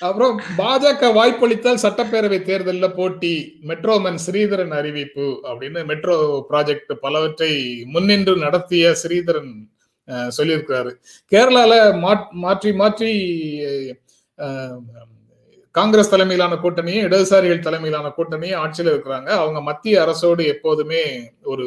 அப்புறம் 0.06 0.34
பாஜக 0.58 1.08
வாய்ப்பளித்தால் 1.16 1.82
சட்டப்பேரவை 1.84 2.38
தேர்தலில் 2.48 2.96
போட்டி. 2.98 3.32
மெட்ரோமன் 3.70 4.18
ஸ்ரீதரன் 4.24 4.74
அறிவிப்பு 4.80 5.26
அப்படின்னு 5.48 5.80
மெட்ரோ 5.90 6.16
ப்ராஜெக்ட் 6.50 6.92
பலவற்றை 7.04 7.52
முன்னின்று 7.94 8.34
நடத்திய 8.44 8.94
ஸ்ரீதரன் 9.02 9.52
சொல்லியிருக்கிறாரு. 10.38 10.92
கேரளால 11.32 11.72
மாற்றி 12.44 12.72
மாற்றி 12.82 13.10
காங்கிரஸ் 15.74 16.12
தலைமையிலான 16.12 16.54
கூட்டணியும் 16.62 17.06
இடதுசாரிகள் 17.06 17.64
தலைமையிலான 17.64 18.12
கூட்டணியும் 18.18 18.60
ஆட்சியில் 18.62 18.92
இருக்கிறாங்க. 18.92 19.28
அவங்க 19.40 19.60
மத்திய 19.70 19.94
அரசோடு 20.04 20.42
எப்போதுமே 20.54 21.02
ஒரு 21.52 21.66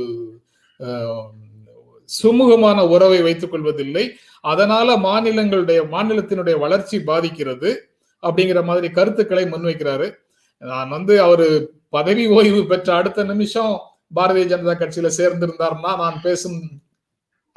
சுமூகமான 2.23 2.87
உறவை 2.87 3.21
வைத்துக் 3.21 3.51
கொள்வதில்லை. 3.51 4.15
அதனால 4.41 4.97
மாநிலங்களுடைய 4.97 5.87
மாநிலத்தினுடைய 5.91 6.59
வளர்ச்சி 6.59 7.03
பாதிக்கிறது 7.03 7.89
அப்படிங்கிற 8.21 8.63
மாதிரி 8.63 8.89
கருத்துக்களை 8.89 9.43
முன்வைக்கிறாரு. 9.43 10.13
நான் 10.57 10.89
வந்து 10.89 11.21
அவரு 11.21 11.71
பதவி 11.89 12.27
ஓய்வு 12.27 12.65
பெற்ற 12.65 12.93
அடுத்த 12.95 13.23
நிமிஷம் 13.23 13.79
பாரதிய 14.15 14.45
ஜனதா 14.45 14.75
கட்சியில 14.75 15.11
சேர்ந்திருந்தார்னா 15.17 15.95
நான் 15.95 16.21
பேசும் 16.21 16.61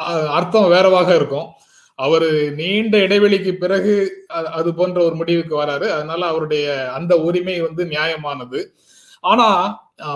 அ- 0.02 0.30
அர்த்தம் 0.30 0.72
வேறவாக 0.72 1.14
இருக்கும். 1.14 1.46
அவரு 1.94 2.52
நீண்ட 2.56 2.98
இடைவெளிக்கு 2.98 3.52
பிறகு 3.52 4.24
அது 4.28 4.74
போன்ற 4.74 5.04
ஒரு 5.04 5.14
முடிவுக்கு 5.14 5.62
வராரு. 5.62 5.88
அதனால 5.88 6.26
அவருடைய 6.26 6.92
அந்த 6.92 7.16
உரிமை 7.16 7.60
வந்து 7.60 7.84
நியாயமானது. 7.84 8.66
ஆனா 9.24 9.48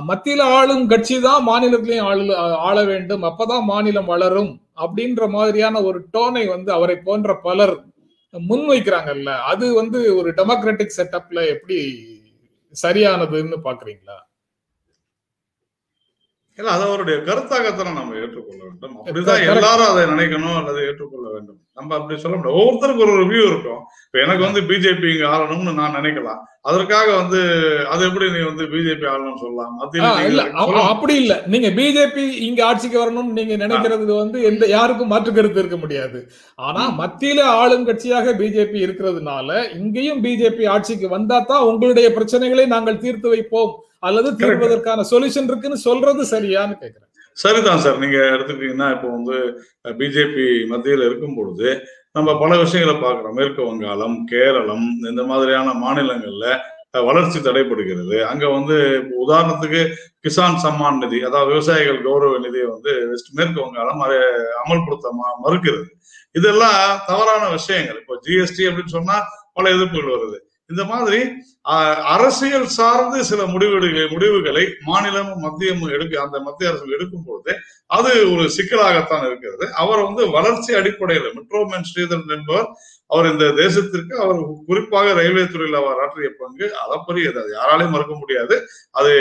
மத்தியில 0.08 0.42
ஆளும் 0.58 0.84
கட்சி 0.92 1.16
தான் 1.26 1.42
மாநிலத்திலையும் 1.48 2.06
ஆளு 2.10 2.22
ஆள 2.68 2.76
வேண்டும். 2.84 3.24
அப்பதான் 3.30 3.64
மாநிலம் 3.72 4.10
வளரும் 4.12 4.52
அப்படின்ற 4.84 5.24
மாதிரியான 5.36 5.82
ஒரு 5.88 5.98
டோனை 6.14 6.44
வந்து 6.54 6.70
அவரை 6.72 6.96
போன்ற 7.08 7.30
பலர் 7.46 7.74
முன்வைக்கிறாங்கல்ல 8.34 9.30
அது 9.52 9.66
வந்து 9.80 9.98
ஒரு 10.20 10.30
டெமோக்ராட்டிக் 10.38 10.96
செட்டப்ல 10.98 11.40
எப்படி 11.54 11.78
சரியானதுன்னு 12.74 13.58
பாக்குறீங்களா? 13.68 14.16
இல்ல 16.58 16.68
அது 16.74 16.84
அவருடைய 16.84 17.16
கருத்தாகத்தான் 17.24 17.96
நம்ம 17.98 18.18
ஏற்றுக்கொள்ள 18.20 18.60
வேண்டும். 18.66 18.94
அப்படிதான். 19.00 19.42
எல்லாரும் 19.52 19.90
அதை 19.90 20.02
நினைக்கணும் 20.12 20.58
அல்லது 20.60 20.80
ஏற்றுக்கொள்ள 20.88 21.26
வேண்டும். 21.34 21.58
நம்ம 21.78 21.94
அப்படி 21.96 22.20
சொல்ல 22.20 22.36
முடியாது. 22.36 22.58
ஒவ்வொருத்தருக்கு 22.60 23.04
ஒரு 23.06 23.14
ரிவ்யூ 23.22 23.42
இருக்கும். 23.50 23.80
இப்ப 24.06 24.18
எனக்கு 24.24 24.42
வந்து 24.46 24.60
பிஜேபி 24.70 25.08
இங்க 25.14 25.26
ஆளணும்னு 25.32 25.72
நான் 25.80 25.96
நினைக்கலாம். 25.98 26.40
அதற்காக 26.70 27.08
வந்து 27.18 27.40
அது 27.92 28.02
எப்படி 28.08 28.26
நீ 28.36 28.40
வந்து 28.48 28.64
பிஜேபி 28.72 29.06
ஆளணும்னு 29.12 29.42
சொல்லலாம்? 29.42 29.74
அப்படி 30.94 31.14
இல்ல. 31.22 31.34
நீங்க 31.54 31.68
பிஜேபி 31.78 32.24
இங்க 32.48 32.60
ஆட்சிக்கு 32.68 32.98
வரணும்னு 33.02 33.38
நீங்க 33.40 33.56
நினைக்கிறது 33.64 34.12
வந்து 34.22 34.40
எந்த 34.50 34.66
யாருக்கும் 34.76 35.12
மாற்று 35.14 35.32
கருத்து 35.32 35.62
இருக்க 35.62 35.78
முடியாது. 35.84 36.20
ஆனா 36.58 36.84
மத்தியில 37.00 37.40
ஆளும் 37.60 37.88
கட்சியாக 37.90 38.34
பிஜேபி 38.40 38.78
இருக்கிறதுனால 38.86 39.50
இங்கேயும் 39.80 40.22
பிஜேபி 40.26 40.66
ஆட்சிக்கு 40.76 41.08
வந்தா 41.16 41.40
தான் 41.52 41.66
உங்களுடைய 41.72 42.08
பிரச்சனைகளை 42.18 42.66
நாங்கள் 42.76 43.02
தீர்த்து 43.04 43.28
வைப்போம். 43.34 43.74
அல்லது 44.06 44.30
தீர்வதற்கான 44.32 45.04
சொல்யூஷன் 45.10 45.50
இருக்குன்னு 45.50 45.76
சொல்றது 45.76 46.22
சரியான்னு 46.22 46.76
கேக்குறேன். 46.80 47.04
சரிதான் 47.32 47.78
சார். 47.78 47.98
நீங்க 47.98 48.16
எடுத்துக்கிட்டீங்கன்னா 48.16 48.90
இப்போ 48.90 49.08
வந்து 49.08 49.62
பிஜேபி 49.84 50.66
மத்தியில் 50.66 51.06
இருக்கும் 51.06 51.34
பொழுது 51.34 51.80
நம்ம 52.12 52.38
பல 52.38 52.58
விஷயங்களை 52.58 53.00
பார்க்கிறோம். 53.00 53.34
மேற்கு 53.34 53.62
வங்காளம் 53.62 54.24
கேரளம் 54.24 54.98
இந்த 55.08 55.22
மாதிரியான 55.22 55.72
மாநிலங்கள்ல 55.72 56.58
வளர்ச்சி 56.90 57.38
தடைபடுகிறது. 57.38 58.20
அங்க 58.20 58.48
வந்து 58.48 59.02
இப்போ 59.02 59.16
உதாரணத்துக்கு 59.26 59.92
கிசான் 60.28 60.56
சம்மான் 60.62 60.98
நிதி 60.98 61.22
அதாவது 61.22 61.46
விவசாயிகள் 61.46 62.02
கௌரவ 62.02 62.38
நிதியை 62.38 62.66
வந்து 62.66 63.08
வெஸ்ட் 63.08 63.38
மேற்கு 63.38 63.60
வங்காளம் 63.60 64.00
அதை 64.00 64.16
அமல்படுத்த 64.64 65.10
ம- 65.10 65.48
மறுக்கிறது. 65.48 65.84
இதெல்லாம் 66.32 67.00
தவறான 67.06 67.48
விஷயங்கள். 67.48 67.98
இப்போ 68.00 68.20
ஜிஎஸ்டி 68.26 68.58
அப்படின்னு 68.58 68.86
சொன்னா 68.86 69.22
பல 69.52 69.70
எதிர்ப்புகள் 69.70 70.16
வருது. 70.16 70.38
இந்த 70.70 70.84
மாதிரி 70.86 71.18
அஹ், 71.66 72.00
அரசியல் 72.12 72.66
சார்ந்து 72.74 73.18
சில 73.24 73.40
முடிவுகளை 73.46 74.04
முடிவுகளை 74.10 74.64
மாநிலமும் 74.84 75.44
மத்தியமும் 75.44 75.92
எடுக்க 75.92 76.14
அந்த 76.22 76.38
மத்திய 76.44 76.70
அரசு 76.70 76.94
எடுக்கும் 76.96 77.24
பொழுது 77.24 77.52
அது 77.90 78.12
ஒரு 78.32 78.44
சிக்கலாகத்தான் 78.54 79.24
இருக்கிறது. 79.26 79.64
அவர் 79.76 80.00
வந்து 80.04 80.22
வளர்ச்சி 80.30 80.70
அடிப்படையில் 80.74 81.28
மெட்ரோமேன் 81.36 81.88
ஸ்ரீதரன் 81.90 82.34
என்பவர் 82.36 82.68
அவர் 83.06 83.32
இந்த 83.32 83.44
தேசத்திற்கு 83.44 84.14
அவர் 84.14 84.38
குறிப்பாக 84.66 85.12
ரயில்வே 85.12 85.46
துறையில் 85.46 85.78
அவர் 85.78 86.00
ஆற்றிய 86.00 86.30
பங்கு 86.38 86.66
அளப்பரியது. 86.84 87.38
அது 87.42 87.50
யாராலையும் 87.58 87.90
மறுக்க 87.90 88.14
முடியாது. 88.14 88.66
அது 88.90 89.12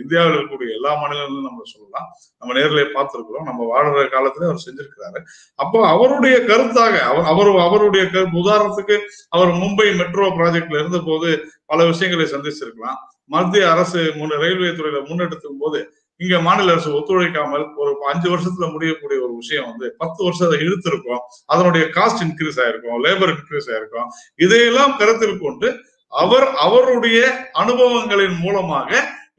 இந்தியாவில் 0.00 0.36
இருக்கக்கூடிய 0.36 0.70
எல்லா 0.70 0.92
மாநிலங்களும் 0.94 1.48
நம்ம 1.48 1.60
சொல்லலாம். 1.64 2.08
நம்ம 2.38 2.54
நேரில் 2.54 2.94
பார்த்துருக்குறோம். 2.94 3.42
நம்ம 3.42 3.66
வாழ்ற 3.72 4.04
காலத்துல 4.06 4.48
அவர் 4.48 4.64
செஞ்சிருக்கிறாரு. 4.66 5.20
அப்போ 5.54 5.88
அவருடைய 5.88 6.38
கருத்தாக 6.38 6.98
அவர் 6.98 7.24
அவர் 7.24 7.50
அவருடைய 7.58 8.10
கருத்து 8.10 8.44
உதாரணத்துக்கு 8.44 8.98
அவர் 9.28 9.48
மும்பை 9.48 9.96
மெட்ரோ 9.96 10.28
ப்ராஜெக்ட்ல 10.28 10.78
இருந்த 10.78 11.02
போது 11.06 11.44
பல 11.66 11.84
விஷயங்களை 11.84 12.32
சந்திச்சிருக்கலாம். 12.32 13.00
மத்திய 13.24 13.70
அரசு 13.70 14.12
முன்ன 14.14 14.36
ரயில்வே 14.38 14.68
துறையில 14.68 14.98
முன்னெடுத்தும் 15.04 15.58
போது 15.58 15.78
இங்க 16.20 16.36
மாநில 16.46 16.72
அரசு 16.74 16.90
ஒத்துழைக்காமல் 16.98 17.64
ஒரு 17.80 17.90
அஞ்சு 18.10 18.28
வருஷத்துல 18.32 18.66
முடியக்கூடிய 18.74 19.18
ஒரு 19.26 19.34
விஷயம் 19.40 19.68
வந்து 19.70 19.86
பத்து 20.02 20.20
வருஷத்தை 20.26 20.58
இழுத்திருக்கும். 20.66 21.22
அதனுடைய 21.52 21.84
காஸ்ட் 21.96 22.22
இன்க்ரீஸ் 22.26 22.60
ஆயிருக்கும் 22.64 23.02
லேபர் 23.06 23.32
இன்க்ரீஸ் 23.34 23.70
ஆயிருக்கும். 23.72 24.10
இதையெல்லாம் 24.44 24.94
கருத்தில் 25.00 25.42
கொண்டு 25.44 25.68
அவர் 26.12 26.48
அவருடைய 26.66 27.20
அனுபவங்களின் 27.62 28.36
மூலமாக 28.44 28.90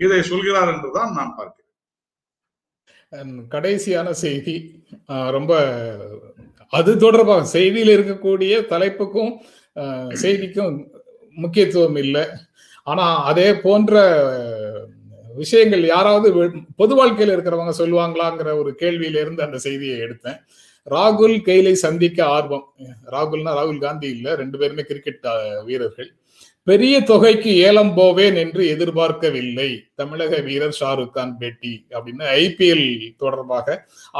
இதை 0.06 0.20
சொல்கிறார் 0.32 0.72
என்றுதான் 0.74 1.12
நான் 1.18 1.36
பார்க்கிறேன். 1.38 1.64
கடைசியான 3.54 4.08
செய்தி 4.26 4.56
ரொம்ப 5.36 5.54
அது 6.74 6.92
தொடர்பாக 7.04 7.48
செய்தியில் 7.56 7.96
இருக்கக்கூடிய 7.96 8.54
தலைப்புக்கும் 8.72 9.32
செய்திக்கும் 10.24 10.76
முக்கியத்துவம் 11.44 11.98
இல்லை. 12.04 12.24
ஆனா 12.92 13.06
அதே 13.30 13.50
போன்ற 13.64 13.94
விஷயங்கள் 15.42 15.84
யாராவது 15.94 16.28
பொது 16.82 16.94
வாழ்க்கையில் 17.00 17.34
இருக்கிறவங்க 17.36 17.74
சொல்லுவாங்களாங்கிற 17.82 18.54
ஒரு 18.62 18.72
கேள்வியில 18.82 19.22
இருந்து 19.24 19.46
அந்த 19.48 19.58
செய்தியை 19.66 19.98
எடுத்தேன். 20.06 20.40
ராகுல் 20.96 21.36
கெய்லை 21.48 21.74
சந்திக்க 21.86 22.20
ஆர்வம். 22.36 22.68
ராகுல்னா 23.16 23.52
ராகுல் 23.60 23.84
காந்தி 23.86 24.08
இல்லை 24.16 24.32
ரெண்டு 24.42 24.58
பேருமே 24.62 24.84
கிரிக்கெட் 24.90 25.28
வீரர்கள். 25.70 26.10
பெரிய 26.68 26.96
தொகைக்கு 27.10 27.52
ஏலம் 27.68 27.92
போவேன் 27.98 28.38
என்று 28.44 28.62
எதிர்பார்க்கவில்லை. 28.74 29.68
தமிழக 30.00 30.40
வீரர் 30.48 30.78
ஷாருக் 30.80 31.14
கான் 31.18 31.36
பேட்டி 31.42 31.74
அப்படின்னு 31.98 32.24
ஐபிஎல் 32.42 32.88
தொடர்பாக 33.24 33.78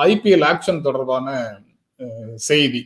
ஐபிஎல் 0.08 0.46
ஆக்ஷன் 0.52 0.86
தொடர்பான 0.88 1.36
செய்தி. 2.50 2.84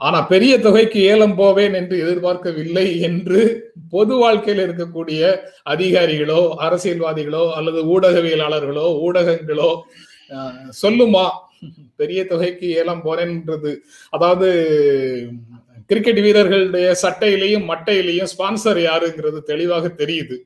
ஆனா 0.00 0.18
பெரிய 0.32 0.52
தொகைக்கு 0.58 0.98
ஏலம் 1.12 1.34
போவேன் 1.34 1.74
என்று 1.74 1.96
எதிர்பார்க்கவில்லை 2.04 2.86
என்று 3.08 3.40
பொது 3.90 4.14
வாழ்க்கையில் 4.16 4.62
இருக்கக்கூடிய 4.66 5.20
அதிகாரிகளோ 5.72 6.40
அரசியல்வாதிகளோ 6.66 7.44
அல்லது 7.58 7.80
ஊடகவியலாளர்களோ 7.94 8.86
ஊடகங்களோ 9.06 9.70
சொல்லுமா? 10.82 11.26
பெரிய 11.96 12.20
தொகைக்கு 12.26 12.66
ஏலம் 12.80 13.04
போறேன்றது. 13.04 13.72
அதாவது 14.10 14.48
கிரிக்கெட் 15.90 16.20
வீரர்களுடைய 16.26 16.88
சட்டையிலையும் 17.02 17.66
மட்டையிலையும் 17.70 18.30
ஸ்பான்சர் 18.32 18.80
யாருங்கிறது 18.88 19.38
தெளிவாக 19.42 19.88
தெரியுது. 20.02 20.36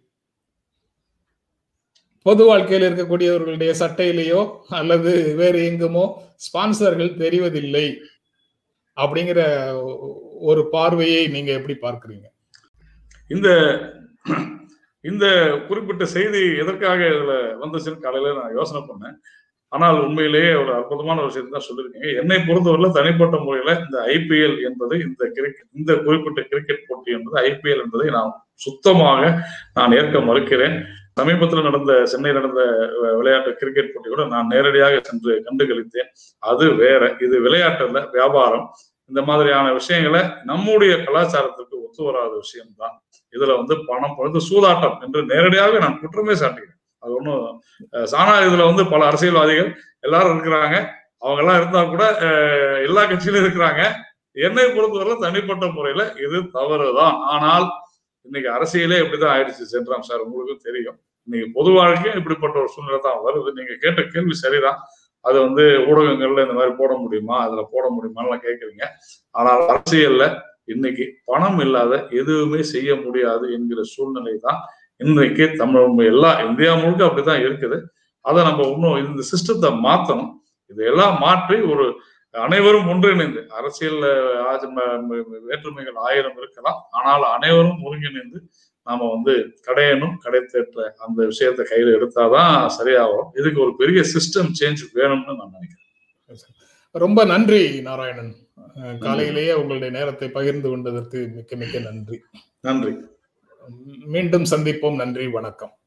பொது 2.27 2.43
வாழ்க்கையில் 2.45 2.87
இருக்கக்கூடியவர்களுடைய 2.89 3.73
சட்டையிலேயோ 3.83 4.41
அல்லது 4.81 5.13
வேறு 5.41 5.61
எங்குமோ 5.71 6.05
ஸ்பான்சர்கள் 6.47 7.19
தெரிவதில்லை. 7.23 7.87
அப்படிங்கிற 8.97 9.41
ஒரு 10.51 10.63
பார்வையை 10.75 11.23
நீங்க 11.35 11.51
எப்படி 11.59 11.77
பார்க்குறீங்க? 11.87 12.27
இந்த 13.31 13.49
இந்த 15.11 15.27
குறிப்பிட்ட 15.69 16.05
செய்தி 16.17 16.41
எதற்காக 16.63 17.01
இதுல 17.15 17.35
வந்துச்சுன்னு 17.63 18.05
காலையில 18.05 18.35
நான் 18.41 18.57
யோசனை 18.59 18.81
பண்ணேன். 18.91 19.17
ஆனால் 19.73 19.99
உண்மையிலேயே 20.07 20.51
ஒரு 20.63 20.71
அற்புதமான 20.79 21.21
ஒரு 21.23 21.31
விஷயத்தை 21.31 21.53
தான் 21.53 21.67
சொல்லியிருக்கீங்க. 21.69 22.09
என்னை 22.21 22.39
பொறுத்தவரையில 22.49 22.91
தனிப்பட்ட 22.99 23.37
முறையில 23.47 23.75
இந்த 23.85 23.99
ஐபிஎல் 24.17 24.57
என்பது 24.69 24.95
இந்த 25.07 25.23
கிரிக்கெட் 25.37 25.71
இந்த 25.79 25.93
குறிப்பிட்ட 26.07 26.41
கிரிக்கெட் 26.51 26.87
போட்டி 26.89 27.11
என்பது 27.19 27.37
ஐபிஎல் 27.51 27.83
என்பதை 27.85 28.09
நான் 28.17 28.31
சுத்தமாக 28.67 29.23
நான் 29.79 29.97
ஏற்க 29.99 30.21
மறுக்கிறேன். 30.29 30.77
சமீபத்தில் 31.21 31.67
நடந்த 31.69 31.93
சென்னை 32.13 32.31
நடந்த 32.37 32.61
விளையாட்டு 33.19 33.51
கிரிக்கெட் 33.61 33.93
போட்டி 33.93 34.09
கூட 34.11 34.25
நான் 34.35 34.51
நேரடியாக 34.53 35.01
சென்று 35.09 35.33
கண்டு 35.47 35.65
கழித்தேன் 35.71 36.11
அது 36.51 36.67
வேற. 36.83 37.03
இது 37.27 37.37
விளையாட்டுல 37.47 38.03
வியாபாரம். 38.17 38.67
இந்த 39.11 39.21
மாதிரியான 39.29 39.73
விஷயங்களை 39.79 40.23
நம்முடைய 40.51 40.93
கலாச்சாரத்துக்கு 41.07 41.77
ஒத்து 41.85 42.03
வராத 42.07 42.33
விஷயம்தான். 42.45 42.95
இதுல 43.35 43.57
வந்து 43.61 43.75
பணம் 43.89 44.17
பொழுது 44.19 44.41
சூதாட்டம் 44.49 44.97
என்று 45.05 45.21
நேரடியாக 45.33 45.81
நான் 45.85 46.01
குற்றமே 46.03 46.35
சாட்டுகிறேன். 46.43 46.79
அது 47.03 47.13
ஒன்றும் 47.19 47.45
சாணா 48.13 48.35
இதுல 48.49 48.65
வந்து 48.71 48.85
பல 48.93 49.05
அரசியல்வாதிகள் 49.11 49.71
எல்லாரும் 50.07 50.35
இருக்கிறாங்க. 50.35 50.77
அவங்க 51.25 51.41
எல்லாம் 51.43 51.61
இருந்தா 51.61 51.81
கூட 51.93 52.05
எல்லா 52.87 53.03
கட்சியிலும் 53.11 53.45
இருக்கிறாங்க. 53.45 53.83
என்னை 54.47 54.67
பொறுத்தவரை 54.75 55.15
தனிப்பட்ட 55.25 55.65
முறையில 55.77 56.03
இது 56.27 56.39
தவறுதான். 56.59 57.17
ஆனால் 57.33 57.67
இன்னைக்கு 58.29 58.49
அரசியலே 58.57 58.99
இப்படிதான் 59.03 59.35
ஆயிடுச்சு 59.35 59.65
சென்றாம் 59.75 60.07
சார். 60.09 60.23
உங்களுக்கும் 60.27 60.67
தெரியும். 60.69 60.99
இன்னைக்கு 61.29 61.49
பொது 61.57 61.71
வாழ்க்கையும் 61.79 62.19
இப்படிப்பட்ட 62.21 62.57
ஒரு 62.63 62.71
சூழ்நிலை 62.75 62.99
தான் 63.07 63.23
வருது. 63.27 63.51
நீங்க 63.59 63.75
கேட்ட 63.83 64.01
கேள்வி 64.15 64.35
சரிதான். 64.45 64.79
அது 65.25 65.37
வந்து 65.47 65.65
ஊடகங்கள்ல 65.89 66.45
இந்த 66.47 66.57
மாதிரி 66.59 66.73
போட 66.81 66.93
முடியுமா? 67.03 67.37
அதுல 67.47 67.63
போட 67.73 67.85
முடியுமான்லாம் 67.97 68.45
கேட்குறீங்க 68.47 68.85
ஆனால் 69.35 69.61
அரசியல்ல 69.73 70.25
இன்னைக்கு 70.73 71.05
பணம் 71.31 71.61
இல்லாத 71.65 71.93
எதுவுமே 72.21 72.61
செய்ய 72.75 72.91
முடியாது 73.05 73.47
என்கிற 73.57 73.81
சூழ்நிலை 73.95 74.35
தான் 74.47 74.61
இன்றைக்கு 75.01 75.45
தமிழ் 75.61 76.07
எல்லா 76.13 76.31
இந்தியா 76.47 76.73
முழுக்க 76.83 77.03
அப்படிதான் 77.09 77.43
இருக்குது. 77.47 77.79
அதை 78.25 78.41
நம்ம 78.49 78.67
இன்னும் 78.73 78.99
இந்த 79.05 79.23
சிஸ்டத்தை 79.33 79.71
மாற்றணும் 79.87 80.33
இதையெல்லாம் 80.71 81.15
மாற்றி 81.25 81.57
ஒரு 81.73 81.85
அனைவரும் 82.33 82.89
ஒன்றிணைந்து 82.89 83.41
அரசியல் 83.49 84.01
வேற்றுமைகள் 85.49 85.95
ஆயிரம் 85.95 86.37
இருக்கலாம். 86.37 86.81
ஆனால் 86.91 87.23
அனைவரும் 87.23 87.83
ஒருங்கிணைந்து 87.83 88.51
நாம 88.83 89.09
வந்து 89.11 89.55
கடையணும் 89.67 90.17
கடை 90.19 90.41
தேற்ற 90.41 90.91
அந்த 91.07 91.27
விஷயத்தை 91.27 91.67
கையில 91.71 91.93
எடுத்தாதான் 91.99 92.71
சரியாகும். 92.79 93.29
இதுக்கு 93.41 93.61
ஒரு 93.61 93.77
பெரிய 93.77 94.01
சிஸ்டம் 94.01 94.51
சேஞ்ச் 94.61 94.83
வேணும்னு 94.95 95.37
நான் 95.41 95.55
நினைக்கிறேன். 95.57 95.81
ரொம்ப 96.91 97.25
நன்றி 97.25 97.81
நாராயணன். 97.81 98.33
காலையிலேயே 99.01 99.53
உங்களுடைய 99.53 99.99
நேரத்தை 99.99 100.29
பகிர்ந்து 100.29 100.69
கொண்டதற்கு 100.69 101.19
மிக்க 101.35 101.57
மிக்க 101.57 101.79
நன்றி. 101.79 102.21
நன்றி. 102.61 102.93
மீண்டும் 104.05 104.45
சந்திப்போம். 104.51 104.95
நன்றி 104.95 105.29
வணக்கம். 105.29 105.79